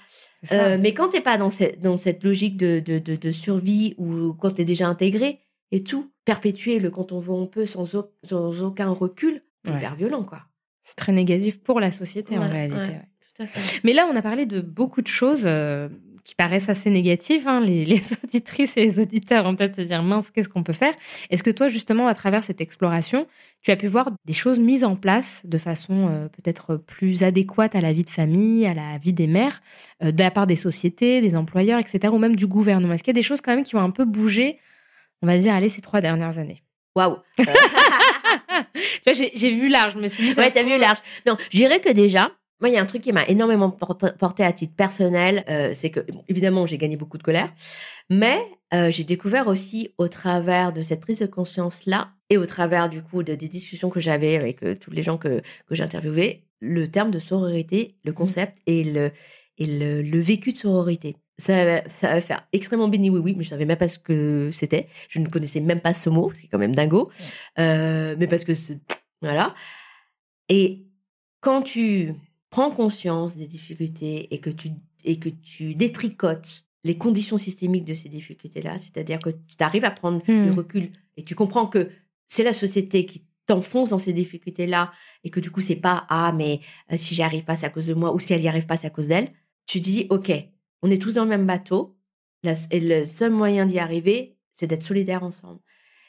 [0.80, 4.34] Mais quand t'es pas dans cette, dans cette logique de, de, de, de survie ou
[4.34, 5.40] quand t'es déjà intégré
[5.72, 9.70] et tout, perpétuer le quand on veut on peut sans, au- sans aucun recul, c'est
[9.72, 9.76] Ouais.
[9.78, 10.40] hyper violent, quoi.
[10.82, 12.76] C'est très négatif pour la société en réalité.
[12.78, 12.86] ouais.
[12.88, 13.02] ouais.
[13.36, 13.80] Tout à fait.
[13.84, 15.88] Mais là, on a parlé de beaucoup de choses euh,
[16.24, 17.46] qui paraissent assez négatives.
[17.46, 17.60] hein.
[17.60, 20.94] Les, les auditrices et les auditeurs vont peut-être se dire mince, qu'est-ce qu'on peut faire?
[21.30, 23.26] Est-ce que toi, justement, à travers cette exploration,
[23.62, 27.74] tu as pu voir des choses mises en place de façon euh, peut-être plus adéquate
[27.76, 29.60] à la vie de famille, à la vie des mères,
[30.02, 32.94] euh, de la part des sociétés, des employeurs, etc., ou même du gouvernement?
[32.94, 34.58] Est-ce qu'il y a des choses quand même qui ont un peu bougé,
[35.22, 36.62] on va dire, allez, ces trois dernières années
[36.96, 37.18] Waouh.
[39.34, 40.98] J'ai vu large, je me suis dit, ça Ouais, t'as vu large.
[41.26, 43.96] Non, je dirais que déjà, moi, il y a un truc qui m'a énormément por-
[43.96, 47.52] porté à titre personnel, euh, c'est que, évidemment, j'ai gagné beaucoup de colère,
[48.10, 48.38] mais
[48.74, 53.02] euh, j'ai découvert aussi au travers de cette prise de conscience-là et au travers, du
[53.02, 56.88] coup, de, des discussions que j'avais avec euh, tous les gens que, que j'interviewais, le
[56.88, 59.12] terme de sororité, le concept et le,
[59.58, 61.16] et le, le vécu de sororité.
[61.40, 63.98] Ça, va- ça va faire extrêmement béni oui oui, mais je savais même pas ce
[64.00, 64.88] que c'était.
[65.08, 67.10] Je ne connaissais même pas ce mot, c'est quand même dingo.
[67.58, 68.52] Euh, mais parce que
[69.22, 69.54] voilà.
[70.48, 70.86] Et
[71.40, 72.14] quand tu
[72.50, 74.70] prends conscience des difficultés et que tu,
[75.04, 79.90] et que tu détricotes les conditions systémiques de ces difficultés-là, c'est-à-dire que tu arrives à
[79.90, 80.46] prendre Hmm.
[80.46, 81.90] le recul et tu comprends que
[82.26, 84.92] c'est la société qui t'enfonce dans ces difficultés-là
[85.24, 86.60] et que du coup c'est pas ah mais
[86.92, 88.66] euh, si j'y arrive pas c'est à cause de moi ou si elle y arrive
[88.66, 89.30] pas c'est à cause d'elle
[89.66, 90.30] tu dis ok
[90.82, 91.96] on est tous dans le même bateau
[92.70, 95.60] et le seul moyen d'y arriver c'est d'être solidaires ensemble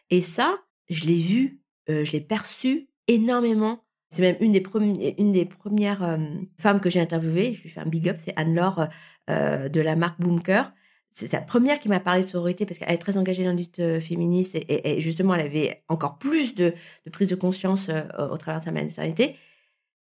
[0.09, 0.59] et ça
[0.89, 6.17] je l'ai vu euh, je l'ai perçu énormément c'est même une des, premières euh,
[6.57, 7.53] femmes que j'ai interviewées.
[7.53, 8.87] Je lui fais un big up, c'est Anne-Laure
[9.29, 10.73] euh, de la marque Boomker.
[11.11, 13.99] C'est la première qui m'a parlé de sororité parce qu'elle est très engagée dans lutte
[13.99, 16.73] féministe et, justement, elle avait encore plus de,
[17.11, 19.35] prise de conscience au travers de sa maternité.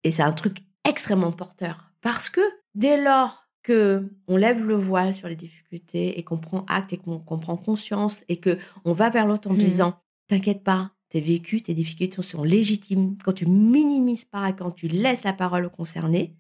[0.06, 2.42] Et c'est un truc extrêmement porteur parce que
[2.76, 6.98] dès lors que on lève le voile sur les difficultés et qu'on prend acte et
[6.98, 9.60] qu'on prend conscience et que on va vers l'autre en Mhm.
[9.60, 10.00] disant
[10.30, 13.18] t'inquiète pas, tes vécus, tes difficultés sont légitimes.
[13.26, 16.38] Quand tu minimises pas, quand tu laisses la parole aux concernés,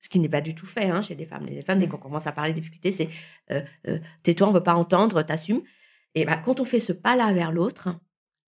[0.00, 1.46] ce qui n'est pas du tout fait hein, chez les femmes.
[1.46, 3.08] Les femmes, dès qu'on commence à parler des difficultés, c'est
[3.52, 5.62] euh, euh, tais-toi, on veut pas entendre, t'assumes.
[6.16, 7.88] Et bah, quand on fait ce pas-là vers l'autre,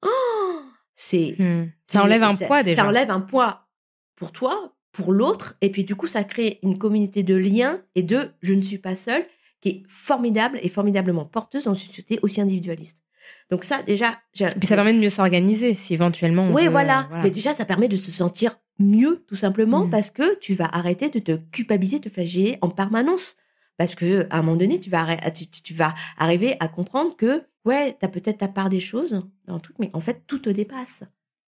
[0.04, 0.60] oh,
[0.96, 1.66] c'est Hmm.
[1.86, 2.82] Ça enlève un poids déjà.
[2.82, 3.68] Ça enlève un poids
[4.16, 8.02] pour toi, pour l'autre, et puis du coup, ça crée une communauté de liens et
[8.02, 9.24] de je ne suis pas seule,
[9.60, 13.02] qui est formidable et formidablement porteuse dans une société aussi individualiste.
[13.50, 16.44] Donc ça, déjà, j'ai- puis ça permet de mieux s'organiser si éventuellement.
[16.44, 17.06] on oui, veut, voilà.
[17.08, 17.24] voilà.
[17.24, 19.90] Mais déjà, ça permet de se sentir mieux, tout simplement, Mhm.
[19.90, 23.36] parce que tu vas arrêter de te culpabiliser, de te flageller en permanence.
[23.78, 27.42] Parce que à un moment donné, tu vas, tu- tu vas arriver à comprendre que,
[27.64, 30.38] ouais, tu as peut-être ta part des choses dans le truc, mais en fait, tout
[30.38, 31.02] te dépasse.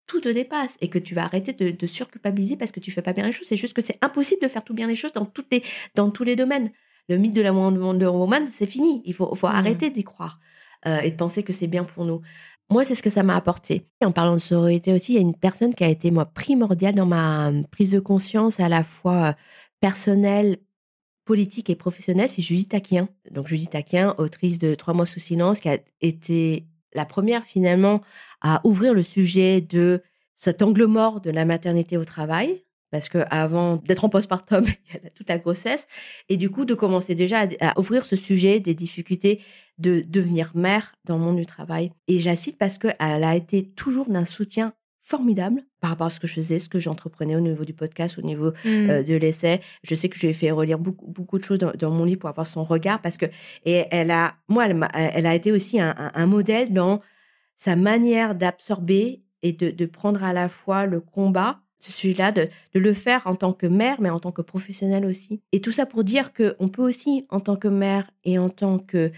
[0.07, 0.77] Tout te dépasse.
[0.81, 3.31] Et que tu vas arrêter de, de surculpabiliser parce que tu fais pas bien les
[3.31, 3.47] choses.
[3.47, 5.63] C'est juste que c'est impossible de faire tout bien les choses dans, toutes les,
[5.95, 6.71] dans tous les domaines.
[7.09, 9.01] Le mythe de la Wonder Woman, c'est fini.
[9.05, 9.53] Il faut, faut Mhm.
[9.55, 10.39] arrêter d'y croire
[10.85, 12.21] euh, et de penser que c'est bien pour nous.
[12.69, 13.87] Moi, c'est ce que ça m'a apporté.
[14.03, 16.95] En parlant de sororité aussi, il y a une personne qui a été, moi, primordiale
[16.95, 19.33] dans ma euh, prise de conscience à la fois euh,
[19.79, 20.57] personnelle,
[21.25, 23.07] politique et professionnelle, c'est Judith Aquien.
[23.31, 26.65] Donc, Judith Aquien, autrice de Trois mois sous silence, qui a été
[26.97, 28.01] la première, finalement,
[28.41, 30.03] à ouvrir le sujet de
[30.35, 32.63] cet angle mort de la maternité au travail.
[32.89, 35.87] Parce que avant d'être en postpartum, il y a toute la grossesse.
[36.29, 39.41] Et du coup, de commencer déjà à, ouvrir ce sujet des difficultés
[39.77, 41.91] de devenir mère dans le monde du travail.
[42.07, 44.73] Et j'incite parce qu'elle a été toujours d'un soutien
[45.07, 48.17] formidable par rapport à ce que je faisais, ce que j'entreprenais au niveau du podcast,
[48.17, 48.89] au niveau Hmm.
[48.89, 49.61] euh, de l'essai.
[49.83, 52.03] Je sais que je lui ai fait relire beaucoup, beaucoup de choses dans, dans mon
[52.03, 53.25] livre pour avoir son regard parce que
[53.65, 56.99] et elle a, moi, elle, a été aussi un, un- un modèle dans
[57.55, 62.49] sa manière d'absorber et de, de prendre à la fois le combat, ce sujet-là, de,
[62.73, 65.41] de le faire en tant que mère, mais en tant que professionnelle aussi.
[65.53, 68.49] Et tout ça pour dire que on peut aussi, en tant que mère et en
[68.49, 69.11] tant que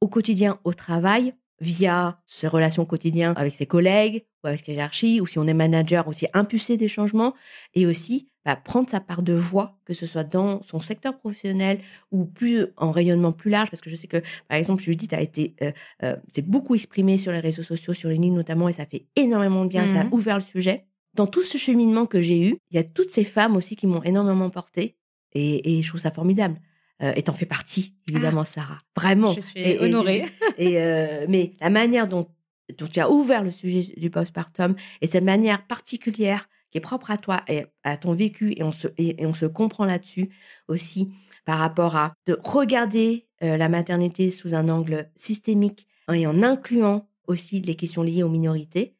[0.00, 5.20] au quotidien au travail, via ses relations quotidiennes avec ses collègues ou avec ses hiérarchies,
[5.20, 7.32] ou si on est manager, aussi impulser des changements
[7.74, 11.78] et aussi bah, prendre sa part de voix, que ce soit dans son secteur professionnel
[12.10, 15.20] ou plus en rayonnement plus large, parce que je sais que, par exemple, Judith a
[15.20, 15.70] été, euh,
[16.02, 19.06] euh, s'est beaucoup exprimée sur les réseaux sociaux, sur les lignes notamment, et ça fait
[19.14, 20.10] énormément de bien, ça a Mhm.
[20.12, 20.86] ouvert le sujet.
[21.14, 23.86] Dans tout ce cheminement que j'ai eu, il y a toutes ces femmes aussi qui
[23.86, 24.96] m'ont énormément portée,
[25.34, 26.56] et, et je trouve ça formidable.
[27.02, 28.78] Euh, et t'en fais partie, évidemment, Sarah.
[28.96, 29.32] Vraiment.
[29.32, 30.24] Je suis Et- honorée.
[30.58, 32.28] Et euh, mais la manière dont,
[32.78, 37.10] dont tu as ouvert le sujet du postpartum et cette manière particulière qui est propre
[37.10, 40.30] à toi et à ton vécu et on se, et, on se comprend là-dessus
[40.68, 41.12] aussi
[41.44, 47.08] par rapport à de regarder euh, la maternité sous un angle systémique et en incluant
[47.26, 48.96] aussi les questions liées aux minorités.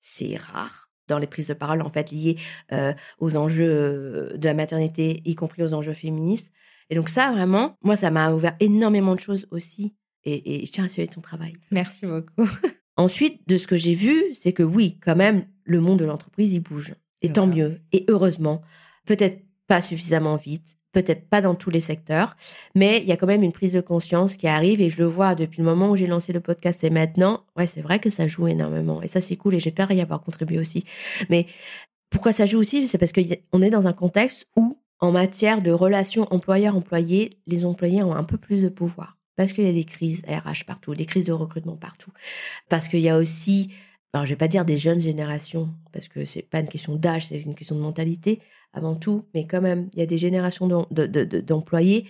[0.00, 2.38] C'est rare dans les prises de parole en fait liées
[2.72, 6.52] euh, aux enjeux de la maternité, y compris aux enjeux féministes.
[6.90, 9.94] Et donc ça, vraiment, moi, ça m'a ouvert énormément de choses aussi.
[10.24, 11.54] Et, je tiens à saluer ton travail.
[11.70, 12.48] Merci beaucoup.
[12.96, 16.52] Ensuite, de ce que j'ai vu, c'est que oui, quand même, le monde de l'entreprise,
[16.52, 16.94] il bouge.
[17.22, 17.80] Et tant mieux.
[17.92, 18.60] Et heureusement.
[19.06, 22.36] Peut-être pas suffisamment vite, peut-être pas dans tous les secteurs,
[22.74, 25.04] mais il y a quand même une prise de conscience qui arrive et je le
[25.04, 28.10] vois depuis le moment où j'ai lancé le podcast et maintenant, ouais, c'est vrai que
[28.10, 30.84] ça joue énormément et ça c'est cool et j'espère y avoir contribué aussi.
[31.28, 31.46] Mais
[32.10, 35.70] pourquoi ça joue aussi C'est parce qu'on est dans un contexte où, en matière de
[35.70, 39.16] relations employeur-employé, les employés ont un peu plus de pouvoir.
[39.36, 42.12] Parce qu'il y a des crises RH partout, des crises de recrutement partout,
[42.68, 43.72] parce qu'il y a aussi
[44.12, 47.28] alors je vais pas dire des jeunes générations parce que c'est pas une question d'âge,
[47.28, 48.40] c'est une question de mentalité
[48.72, 52.06] avant tout, mais quand même il y a des générations d'employés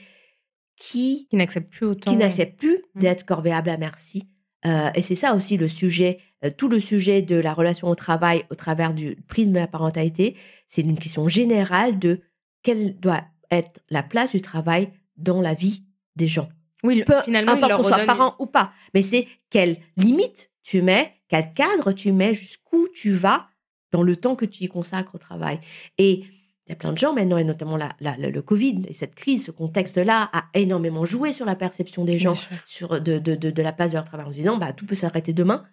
[0.76, 3.01] qui qui n'acceptent plus autant qui n'acceptent plus mmh.
[3.01, 4.28] d'être corvéables à merci.
[4.66, 7.95] Euh, et c'est ça aussi le sujet, euh, tout le sujet de la relation au
[7.95, 10.36] travail au travers du prisme de la parentalité,
[10.68, 12.20] c'est une question générale de
[12.62, 15.84] quelle doit être la place du travail dans la vie
[16.16, 16.48] des gens.
[16.82, 21.20] Oui, Peu finalement, importe qu'on soit parent ou pas, mais c'est quelle limite tu mets
[21.30, 23.46] quel cadre tu mets, jusqu'où tu vas
[23.92, 25.61] dans le temps que tu y consacres au travail.
[25.96, 26.24] Et
[26.66, 29.44] il y a plein de gens maintenant, et notamment la, le Covid et cette crise,
[29.46, 32.34] ce contexte-là a énormément joué sur la perception des gens
[32.66, 34.94] sur de, de, de, la place de leur travail en se disant bah, tout peut
[34.94, 35.64] s'arrêter demain.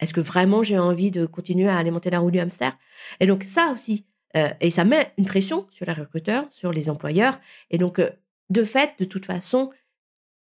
[0.00, 2.76] Est-ce que vraiment j'ai envie de continuer à alimenter la roue du hamster?
[3.20, 4.06] Et donc ça aussi,
[4.36, 7.40] euh, et ça met une pression sur les recruteurs, sur les employeurs.
[7.70, 8.10] Et donc, euh,
[8.48, 9.70] de fait, de toute façon,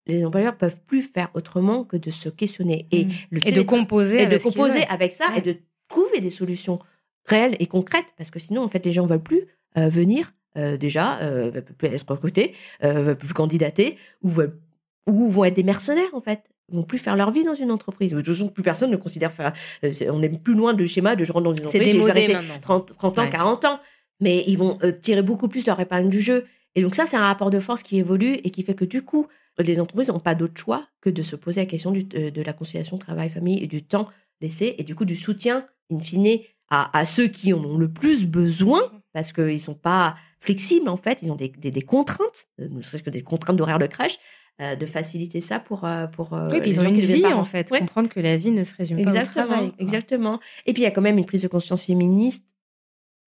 [0.05, 2.87] les employeurs peuvent plus faire autrement que de se questionner.
[2.91, 3.37] Et, mmh.
[3.45, 5.57] et de composer, et de composer avec ça et de
[5.87, 6.79] trouver des solutions
[7.25, 8.13] réelles et concrètes.
[8.17, 9.47] Parce que sinon en fait les gens veulent plus
[9.77, 14.59] euh, venir euh, déjà euh, veulent plus être recrutés veulent plus candidater ou veulent
[15.07, 16.43] ou vont être des mercenaires en fait
[16.73, 18.11] vont plus faire leur vie dans une entreprise.
[18.11, 19.53] De toute façon, plus personne ne considère faire.
[19.81, 22.93] on est plus loin du schéma de je rentre dans une entreprise, j'ai arrêté 30,
[22.97, 23.79] 30 ans, 40 ans.
[24.19, 26.45] Mais ils vont tirer beaucoup plus leur épingle du jeu.
[26.75, 29.01] Et donc ça, c'est un rapport de force qui évolue et qui fait que du
[29.01, 29.27] coup,
[29.59, 32.97] les entreprises n'ont pas d'autre choix que de se poser la question de, la conciliation
[32.97, 34.07] travail-famille et du temps
[34.41, 38.25] laissé et du coup du soutien, in fine, à, ceux qui en ont le plus
[38.25, 41.51] besoin parce qu'ils ne sont pas flexibles en fait, ils ont des,
[41.83, 44.17] contraintes, euh, ne serait-ce que des contraintes d'horaire de crèche,
[44.61, 47.69] euh, de faciliter ça pour euh, pour oui, puis ils ont une vie en fait.
[47.69, 50.39] Comprendre que la vie ne se résume pas au travail exactement.
[50.65, 52.47] Et puis il y a quand même une prise de conscience féministe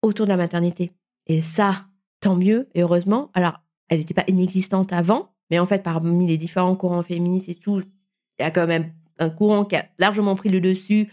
[0.01, 0.91] autour de la maternité.
[1.27, 1.85] Et ça
[2.19, 3.29] tant mieux et heureusement.
[3.33, 7.55] Alors elle n'était pas inexistante avant mais en fait, parmi les différents courants féministes et
[7.55, 7.81] tout,
[8.39, 11.11] il y a quand même un courant qui a largement pris le dessus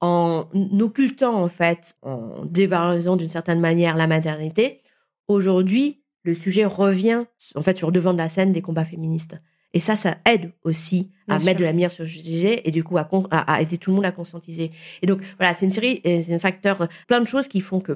[0.00, 0.48] en
[0.80, 4.80] occultant, en fait, en dévalorisant d'une certaine manière la maternité.
[5.28, 9.36] Aujourd'hui, le sujet revient, en fait, sur le devant de la scène des combats féministes.
[9.74, 12.84] Et ça, ça aide aussi à mettre de la lumière sur le sujet et du
[12.84, 14.70] coup à, à, aider tout le monde à conscientiser.
[15.02, 17.92] Et donc, voilà, c'est une série, c'est un facteur, plein de choses qui font que,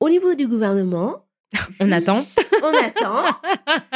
[0.00, 1.26] au niveau du gouvernement,
[1.80, 2.24] on attend.
[2.62, 3.22] On attend.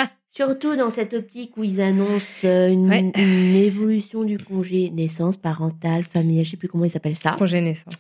[0.31, 6.45] Surtout dans cette optique où ils annoncent euh, une, évolution du congé naissance parentale, familial,
[6.45, 7.37] je sais plus comment ils appellent ça.
[7.39, 7.95] Congé naissance.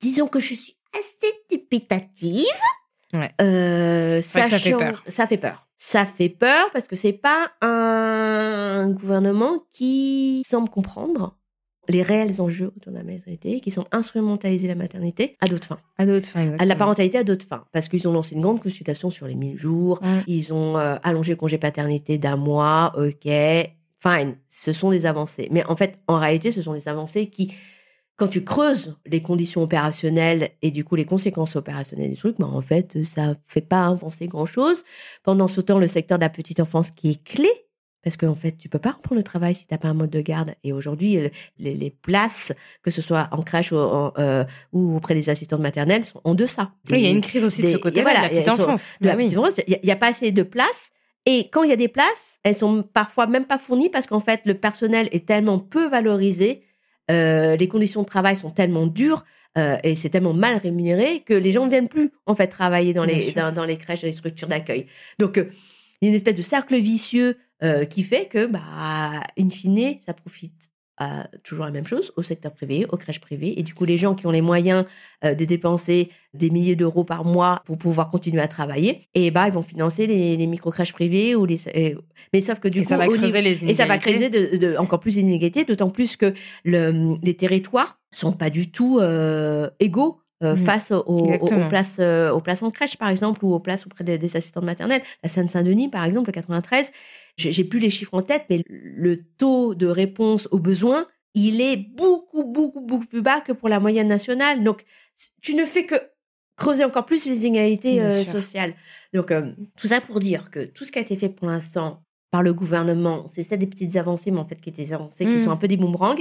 [0.00, 2.46] Disons que je suis assez dubitative.
[3.14, 3.30] Ouais.
[3.40, 5.02] Euh, ça fait peur.
[5.06, 5.66] Ça fait peur.
[5.78, 11.36] Ça fait peur parce que c'est pas un gouvernement qui semble comprendre
[11.88, 15.80] les réels enjeux autour de la maternité, qui sont instrumentaliser la maternité à d'autres fins.
[15.98, 16.62] À d'autres fins, exactement.
[16.62, 17.64] À la parentalité à d'autres fins.
[17.72, 21.32] Parce qu'ils ont lancé une grande consultation sur les 1000 jours, ils ont euh, allongé
[21.32, 23.28] le congé paternité d'un mois, ok,
[23.98, 25.48] fine, ce sont des avancées.
[25.50, 27.52] Mais en fait, en réalité, ce sont des avancées qui,
[28.22, 32.46] quand tu creuses les conditions opérationnelles et du coup les conséquences opérationnelles des trucs, bah
[32.46, 34.84] en fait, ça fait pas avancer grand-chose.
[35.24, 37.50] Pendant ce temps, le secteur de la petite enfance qui est clé
[38.04, 40.10] parce qu'en fait, tu peux pas reprendre le travail si tu n'as pas un mode
[40.10, 40.54] de garde.
[40.62, 41.18] Et aujourd'hui,
[41.58, 42.52] les, places,
[42.84, 46.70] que ce soit en crèche ou, euh, ou, auprès des assistantes maternelles, sont en deçà.
[46.92, 48.98] oui, il y a une crise aussi de ce côté-là, la petite enfance.
[49.00, 50.92] Bah il n'y a, pas assez de places.
[51.26, 54.20] Et quand il y a des places, elles sont parfois même pas fournies parce qu'en
[54.20, 56.62] fait, le personnel est tellement peu valorisé,
[57.12, 59.24] euh, les conditions de travail sont tellement dures
[59.58, 62.94] euh, et c'est tellement mal rémunéré que les gens ne viennent plus en fait travailler
[62.94, 64.86] dans les dans, dans, les crèches, dans les structures d'accueil.
[65.18, 69.48] Donc il y a une espèce de cercle vicieux euh, qui fait que, bah, in
[69.48, 73.58] fine, ça profite à toujours la même chose au secteur privé, aux crèches privées.
[73.58, 74.84] Et du coup, les gens qui ont les moyens
[75.24, 79.46] euh, de dépenser des milliers d'euros par mois pour pouvoir continuer à travailler, et bah,
[79.46, 81.58] ils vont financer les, les micro-crèches privées ou les.
[82.32, 83.70] mais sauf que du et coup, ça va creuser les inégalités.
[83.70, 86.34] et ça va creuser de, encore plus d'inégalités, d'autant plus que
[86.64, 90.56] le, les territoires sont pas du tout euh, égaux euh, Mm.
[90.56, 91.68] face aux, aux- aux Exactement.
[91.68, 94.64] places, euh, aux places en crèche, par exemple, ou aux places auprès des, des assistantes
[94.64, 95.02] maternelles.
[95.22, 96.90] La Seine-Saint-Denis, par exemple, le 93,
[97.36, 101.76] j'ai plus les chiffres en tête, mais le taux de réponse aux besoins, il est
[101.76, 104.62] beaucoup, beaucoup, beaucoup plus bas que pour la moyenne nationale.
[104.64, 104.84] Donc,
[105.40, 105.94] tu ne fais que
[106.56, 108.74] creuser encore plus les inégalités euh, sociales.
[109.14, 109.32] Donc,
[109.76, 112.02] tout ça pour dire que tout ce qui a été fait pour l'instant
[112.32, 115.24] par le gouvernement, c'est ça des petites avancées, mais en fait, qui étaient des avancées
[115.26, 115.38] qui Mm.
[115.44, 116.16] sont un peu des boomerangs.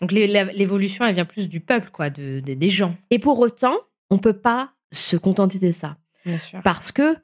[0.00, 2.94] Donc l'évolution, elle vient plus du peuple, quoi, de, de- des gens.
[3.10, 3.74] Et pour autant,
[4.10, 5.96] on peut pas se contenter de ça.
[6.26, 6.60] Bien sûr.
[6.62, 7.16] Parce que,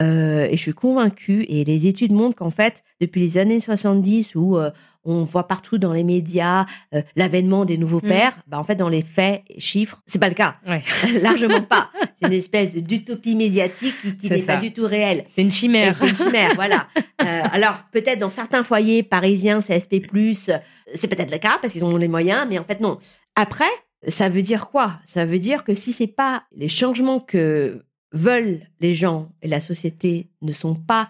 [0.00, 4.34] euh, et je suis convaincue, et les études montrent qu'en fait, depuis les années 70,
[4.34, 4.70] où euh,
[5.04, 8.08] on voit partout dans les médias euh, l'avènement des nouveaux Mm.
[8.08, 10.56] pères, bah, en fait, dans les faits et chiffres, c'est pas le cas.
[10.66, 10.82] Ouais.
[11.22, 11.90] Largement pas.
[12.20, 15.24] C'est une espèce d'utopie médiatique qui, qui n'est pas du tout réelle.
[15.36, 15.94] C'est une chimère.
[15.94, 16.88] C'est une chimère, voilà.
[17.22, 20.58] Euh, alors, peut-être dans certains foyers parisiens, CSP+, euh,
[20.94, 22.98] c'est peut-être le cas parce qu'ils ont les moyens, mais en fait, non.
[23.36, 23.70] Après,
[24.08, 24.94] ça veut dire quoi?
[25.04, 29.60] Ça veut dire que si c'est pas les changements que veulent les gens et la
[29.60, 31.08] société ne sont pas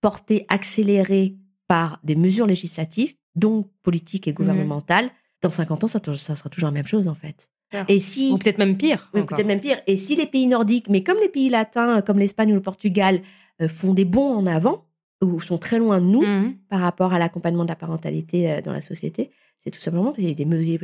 [0.00, 1.36] portés, accélérés
[1.68, 5.10] par des mesures législatives, donc politiques et gouvernementales,
[5.42, 7.50] dans 50 ans, ça, ça sera toujours la même chose, en fait.
[7.88, 8.32] Et si...
[8.32, 9.08] Ou peut-être même pire.
[9.14, 9.80] Oui, peut-être même pire.
[9.86, 13.20] Et si les pays nordiques, mais comme les pays latins, comme l'Espagne ou le Portugal,
[13.62, 14.86] euh, font des bons en avant,
[15.22, 16.54] ou sont très loin de nous Mhm.
[16.68, 19.30] par rapport à l'accompagnement de la parentalité euh, dans la société,
[19.62, 20.78] c'est tout simplement parce qu'il y a des mesures,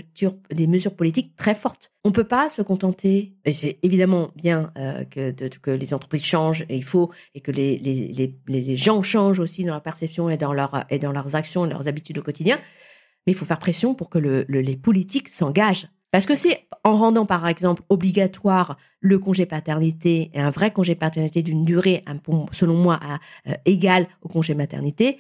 [0.54, 1.92] des mesures politiques très fortes.
[2.04, 5.94] On ne peut pas se contenter, et c'est évidemment bien euh, que, de- que les
[5.94, 9.64] entreprises changent, et il faut, et que les, les, les, les- les gens changent aussi
[9.64, 12.58] dans leur perception et dans, leur, et dans leurs actions et leurs habitudes au quotidien,
[13.26, 15.88] mais il faut faire pression pour que le- le- les politiques s'engagent.
[16.16, 20.94] Parce que c'est en rendant, par exemple, obligatoire le congé paternité et un vrai congé
[20.94, 22.02] paternité d'une durée,
[22.52, 22.98] selon moi,
[23.46, 25.18] euh, égale au congé maternité,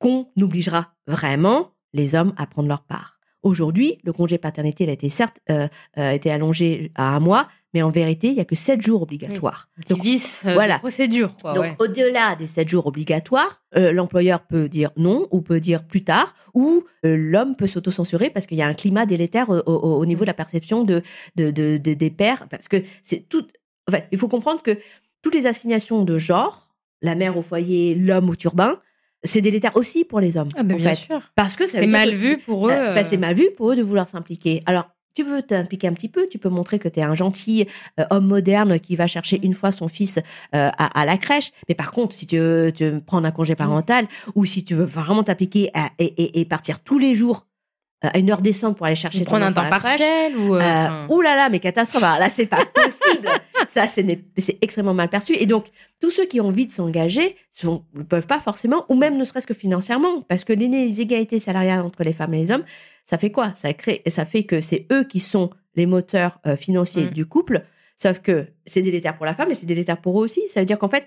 [0.00, 3.20] qu'on obligera vraiment les hommes à prendre leur part.
[3.44, 7.82] Aujourd'hui, le congé paternité, a été certes euh, euh, été allongé à un mois, mais
[7.82, 9.68] en vérité, il y a que sept jours obligatoires.
[9.76, 10.78] Petit Donc, vice euh, voilà.
[10.78, 11.52] procédure, quoi.
[11.52, 11.76] donc, ouais.
[11.78, 16.34] au-delà des 7 jours obligatoires, euh, l'employeur peut dire non ou peut dire plus tard,
[16.54, 20.06] ou euh, l'homme peut s'autocensurer parce qu'il y a un climat délétère au, au- au
[20.06, 21.02] niveau de la perception de,
[21.34, 22.46] de, de- de- des pères.
[22.48, 23.46] Parce que c'est tout.
[23.88, 24.78] En fait, il faut comprendre que
[25.20, 28.80] toutes les assignations de genre, la mère au foyer, l'homme au turbin,
[29.22, 30.48] c'est délétère aussi pour les hommes.
[30.56, 30.94] Ah, en bien fait.
[30.94, 31.20] sûr.
[31.34, 32.72] Parce que C'est mal que- vu pour eux.
[32.72, 34.62] euh, bah, c'est mal vu pour eux de vouloir s'impliquer.
[34.64, 37.66] Alors, tu veux t'impliquer un petit peu, tu peux montrer que tu es un gentil
[37.98, 41.50] euh, homme moderne qui va chercher une fois son fils euh, à, à la crèche.
[41.68, 44.84] Mais par contre, si tu veux te prendre un congé parental ou si tu veux
[44.84, 47.55] vraiment t'appliquer à- et, et- et partir tous les jours euh,
[48.02, 50.54] à une heure décente pour aller chercher ton prendre un temps partiel ou.
[50.54, 52.02] euh, euh, ouh là là, mais catastrophe.
[52.02, 53.28] Là, c'est pas possible.
[53.68, 55.34] Ça, c'est extrêmement mal perçu.
[55.34, 55.66] Et donc,
[56.00, 59.46] tous ceux qui ont envie de s'engager ne peuvent pas forcément, ou même ne serait-ce
[59.46, 62.64] que financièrement, parce que les égalités salariales entre les femmes et les hommes,
[63.08, 63.52] ça fait quoi?
[63.54, 67.10] Ça crée, ça fait que c'est eux qui sont les moteurs euh, financiers Mm.
[67.10, 67.64] du couple.
[67.96, 70.42] Sauf que c'est délétère pour la femme et c'est délétère pour eux aussi.
[70.48, 71.06] Ça veut dire qu'en fait,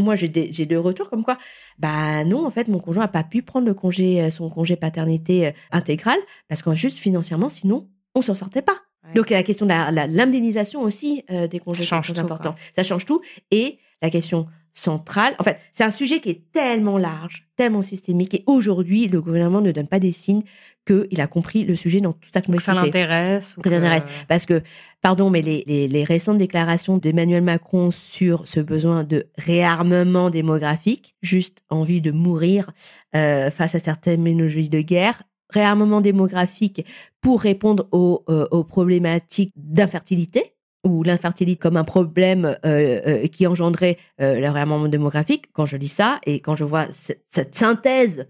[0.00, 1.38] moi, j'ai des, j'ai des retours comme quoi,
[1.78, 4.76] bah non, en fait, mon conjoint n'a pas pu prendre le congé, euh, son congé
[4.76, 8.76] paternité euh, intégral parce qu'en juste financièrement, sinon, on s'en sortait pas.
[9.04, 9.14] Ouais.
[9.14, 11.96] Donc, il y a la question de la- la- l'indemnisation aussi euh, des congés, Ça
[12.02, 12.54] change tout, important.
[12.76, 13.20] Ça change tout.
[13.50, 18.34] Et la question centrale, en fait, c'est un sujet qui est tellement large, tellement systémique.
[18.34, 20.42] Et aujourd'hui, le gouvernement ne donne pas des signes
[20.86, 22.74] qu'il a compris le sujet dans toute sa que ça complexité.
[22.84, 23.56] l'intéresse.
[23.56, 24.04] ou Que ça que- l'intéresse.
[24.28, 24.62] Parce que,
[25.02, 31.14] pardon, mais les, les, les récentes déclarations d'Emmanuel Macron sur ce besoin de réarmement démographique,
[31.22, 32.70] juste envie de mourir
[33.14, 36.84] euh, face à certaines ménologies de guerre, réarmement démographique
[37.20, 40.54] pour répondre aux, euh, aux problématiques d'infertilité
[40.84, 45.88] ou l'infertilité comme un problème euh, euh, qui engendrait euh, le démographique, quand je lis
[45.88, 48.26] ça et quand je vois cette, synthèse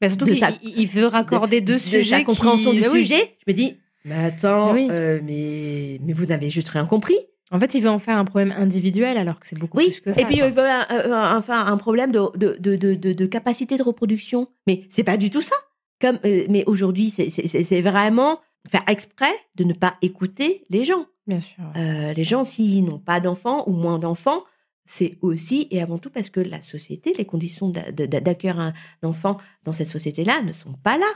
[0.00, 2.18] Mais surtout qu'il il- veut raccorder deux de sujets.
[2.18, 3.02] sa compréhension qui- du oui.
[3.02, 4.88] sujet, je me dis, mais attends, Oui.
[4.90, 7.16] euh, mais, mais vous n'avez juste rien compris.
[7.52, 10.00] En fait, il veut en faire un problème individuel alors que c'est beaucoup Oui, plus
[10.00, 10.20] que ça.
[10.20, 10.46] et puis quoi.
[10.46, 13.82] il veut un- un- enfin un problème de, de, de, de, de- de capacité de
[13.82, 14.46] reproduction.
[14.68, 15.56] Mais c'est pas du tout ça.
[16.00, 18.38] Comme, mais aujourd'hui, c'est vraiment
[18.70, 21.06] faire exprès de ne pas écouter les gens.
[21.30, 21.62] Bien sûr.
[21.76, 24.42] Euh, les gens, s'ils n'ont pas d'enfants ou moins d'enfants,
[24.84, 28.72] c'est aussi et avant tout parce que la société, les conditions d'accueillir un
[29.04, 31.06] enfant dans cette société-là ne sont pas là.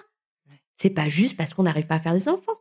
[0.77, 2.53] C'est pas juste parce qu'on n'arrive pas à faire des enfants.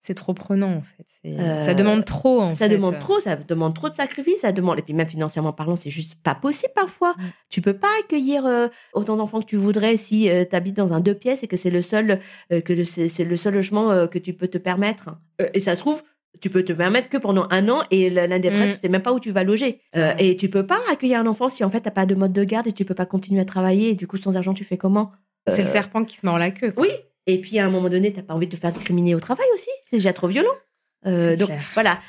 [0.00, 1.04] C'est trop prenant en fait.
[1.22, 2.74] C'est- Euh, ça demande trop en ça fait.
[2.76, 5.90] demande trop, ça demande trop de sacrifices, ça demande et puis même financièrement parlant, c'est
[5.90, 7.14] juste pas possible parfois.
[7.18, 7.22] Mm.
[7.50, 11.00] Tu peux pas accueillir euh, autant d'enfants que tu voudrais si tu habites dans un
[11.00, 12.20] deux pièces et que c'est le seul
[12.52, 15.10] euh, que c'est le seul logement euh, que tu peux te permettre.
[15.42, 16.02] Euh, et ça se trouve,
[16.40, 18.72] tu peux te permettre que pendant un an et l- l'un des prêts, Mm.
[18.74, 19.80] tu sais même pas où tu vas loger.
[19.96, 22.32] Euh, et tu peux pas accueillir un enfant si en fait t'as pas de mode
[22.32, 24.64] de garde et tu peux pas continuer à travailler et du coup sans argent tu
[24.64, 25.10] fais comment?
[25.48, 26.72] C'est le Euh, serpent qui se mord la queue.
[26.72, 26.82] quoi.
[26.84, 26.90] Oui.
[27.26, 29.46] Et puis à un moment donné, t'as pas envie de te faire discriminer au travail
[29.54, 29.70] aussi.
[29.88, 30.48] C'est déjà trop violent.
[31.06, 31.62] Euh, donc clair.
[31.74, 32.00] voilà.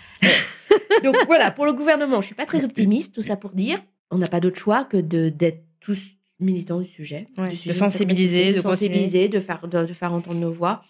[1.03, 3.79] Donc voilà, pour le gouvernement, je suis pas très optimiste, tout ça pour dire,
[4.11, 7.73] on n'a pas d'autre choix que de d'être tous militants du sujet, Ouais, du de
[7.73, 10.83] sensibiliser, de, de sensibiliser, de faire de, de faire entendre nos voix,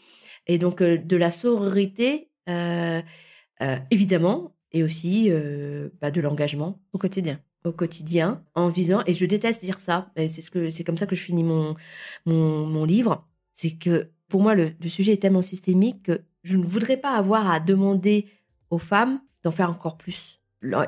[0.47, 2.28] et donc euh, de la sororité,
[3.91, 6.79] évidemment, et aussi euh, bah, de l'engagement.
[6.93, 7.39] Au quotidien.
[7.63, 10.83] au quotidien en se disant et je déteste dire ça et c'est ce que c'est
[10.83, 11.75] comme ça que je finis mon
[12.25, 13.27] mon, mon livre.
[13.53, 17.15] C'est que pour moi le, le sujet est tellement systémique que je ne voudrais pas
[17.15, 18.27] avoir à demander
[18.69, 20.39] aux femmes d'en faire encore plus.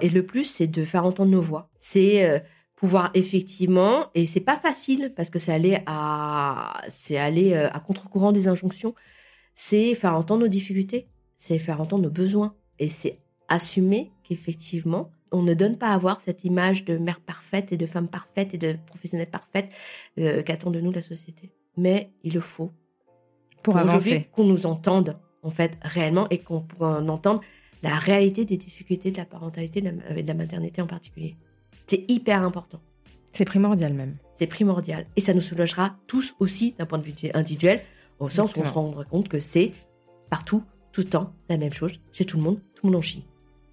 [0.01, 1.69] Et le plus c'est de faire entendre nos voix.
[1.79, 2.39] C'est euh,
[2.75, 7.79] pouvoir effectivement et c'est pas facile parce que c'est aller à c'est aller euh, à
[7.79, 8.95] contre-courant des injonctions
[9.53, 11.09] c'est faire entendre nos difficultés
[11.41, 13.17] c'est faire entendre nos besoins et c'est
[13.47, 17.87] assumer qu'effectivement, on ne donne pas à voir cette image de mère parfaite et de
[17.87, 19.71] femme parfaite et de professionnelle parfaite
[20.19, 21.51] euh, qu'attend de nous la société.
[21.77, 22.69] Mais il le faut
[23.63, 24.29] Pour, aujourd'hui avancer.
[24.31, 26.63] qu'on nous entende en fait réellement et qu'on
[27.09, 27.39] entende
[27.81, 29.83] la réalité des difficultés de la parentalité
[30.15, 31.37] et de la maternité en particulier.
[31.87, 32.81] C'est hyper important.
[33.31, 34.13] C'est primordial même.
[34.35, 35.07] C'est primordial.
[35.15, 37.79] Et ça nous soulagera tous aussi d'un point de vue individuel,
[38.19, 39.73] au sens où on se rendra compte que c'est
[40.29, 43.01] partout, tout le temps, la même chose, chez tout le monde, tout le monde en
[43.01, 43.25] chie.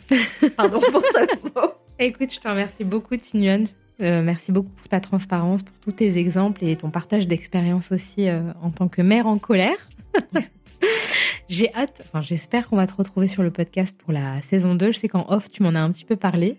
[0.56, 1.72] Pardon pour ce mot.
[1.98, 3.66] Écoute, je te remercie beaucoup, Tignone.
[4.00, 8.28] Euh, merci beaucoup pour ta transparence, pour tous tes exemples et ton partage d'expérience aussi
[8.28, 9.88] euh, en tant que mère en colère.
[11.48, 14.92] J'ai hâte, enfin j'espère qu'on va te retrouver sur le podcast pour la saison 2.
[14.92, 16.58] Je sais qu'en off, tu m'en as un petit peu parlé.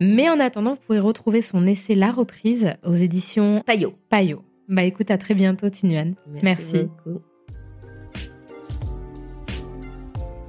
[0.00, 3.94] Mais en attendant, vous pouvez retrouver son essai La Reprise aux éditions Payot.
[4.08, 4.42] Payot.
[4.68, 6.14] Bah écoute, à très bientôt, Tignone.
[6.42, 6.84] Merci.
[7.04, 7.20] beaucoup.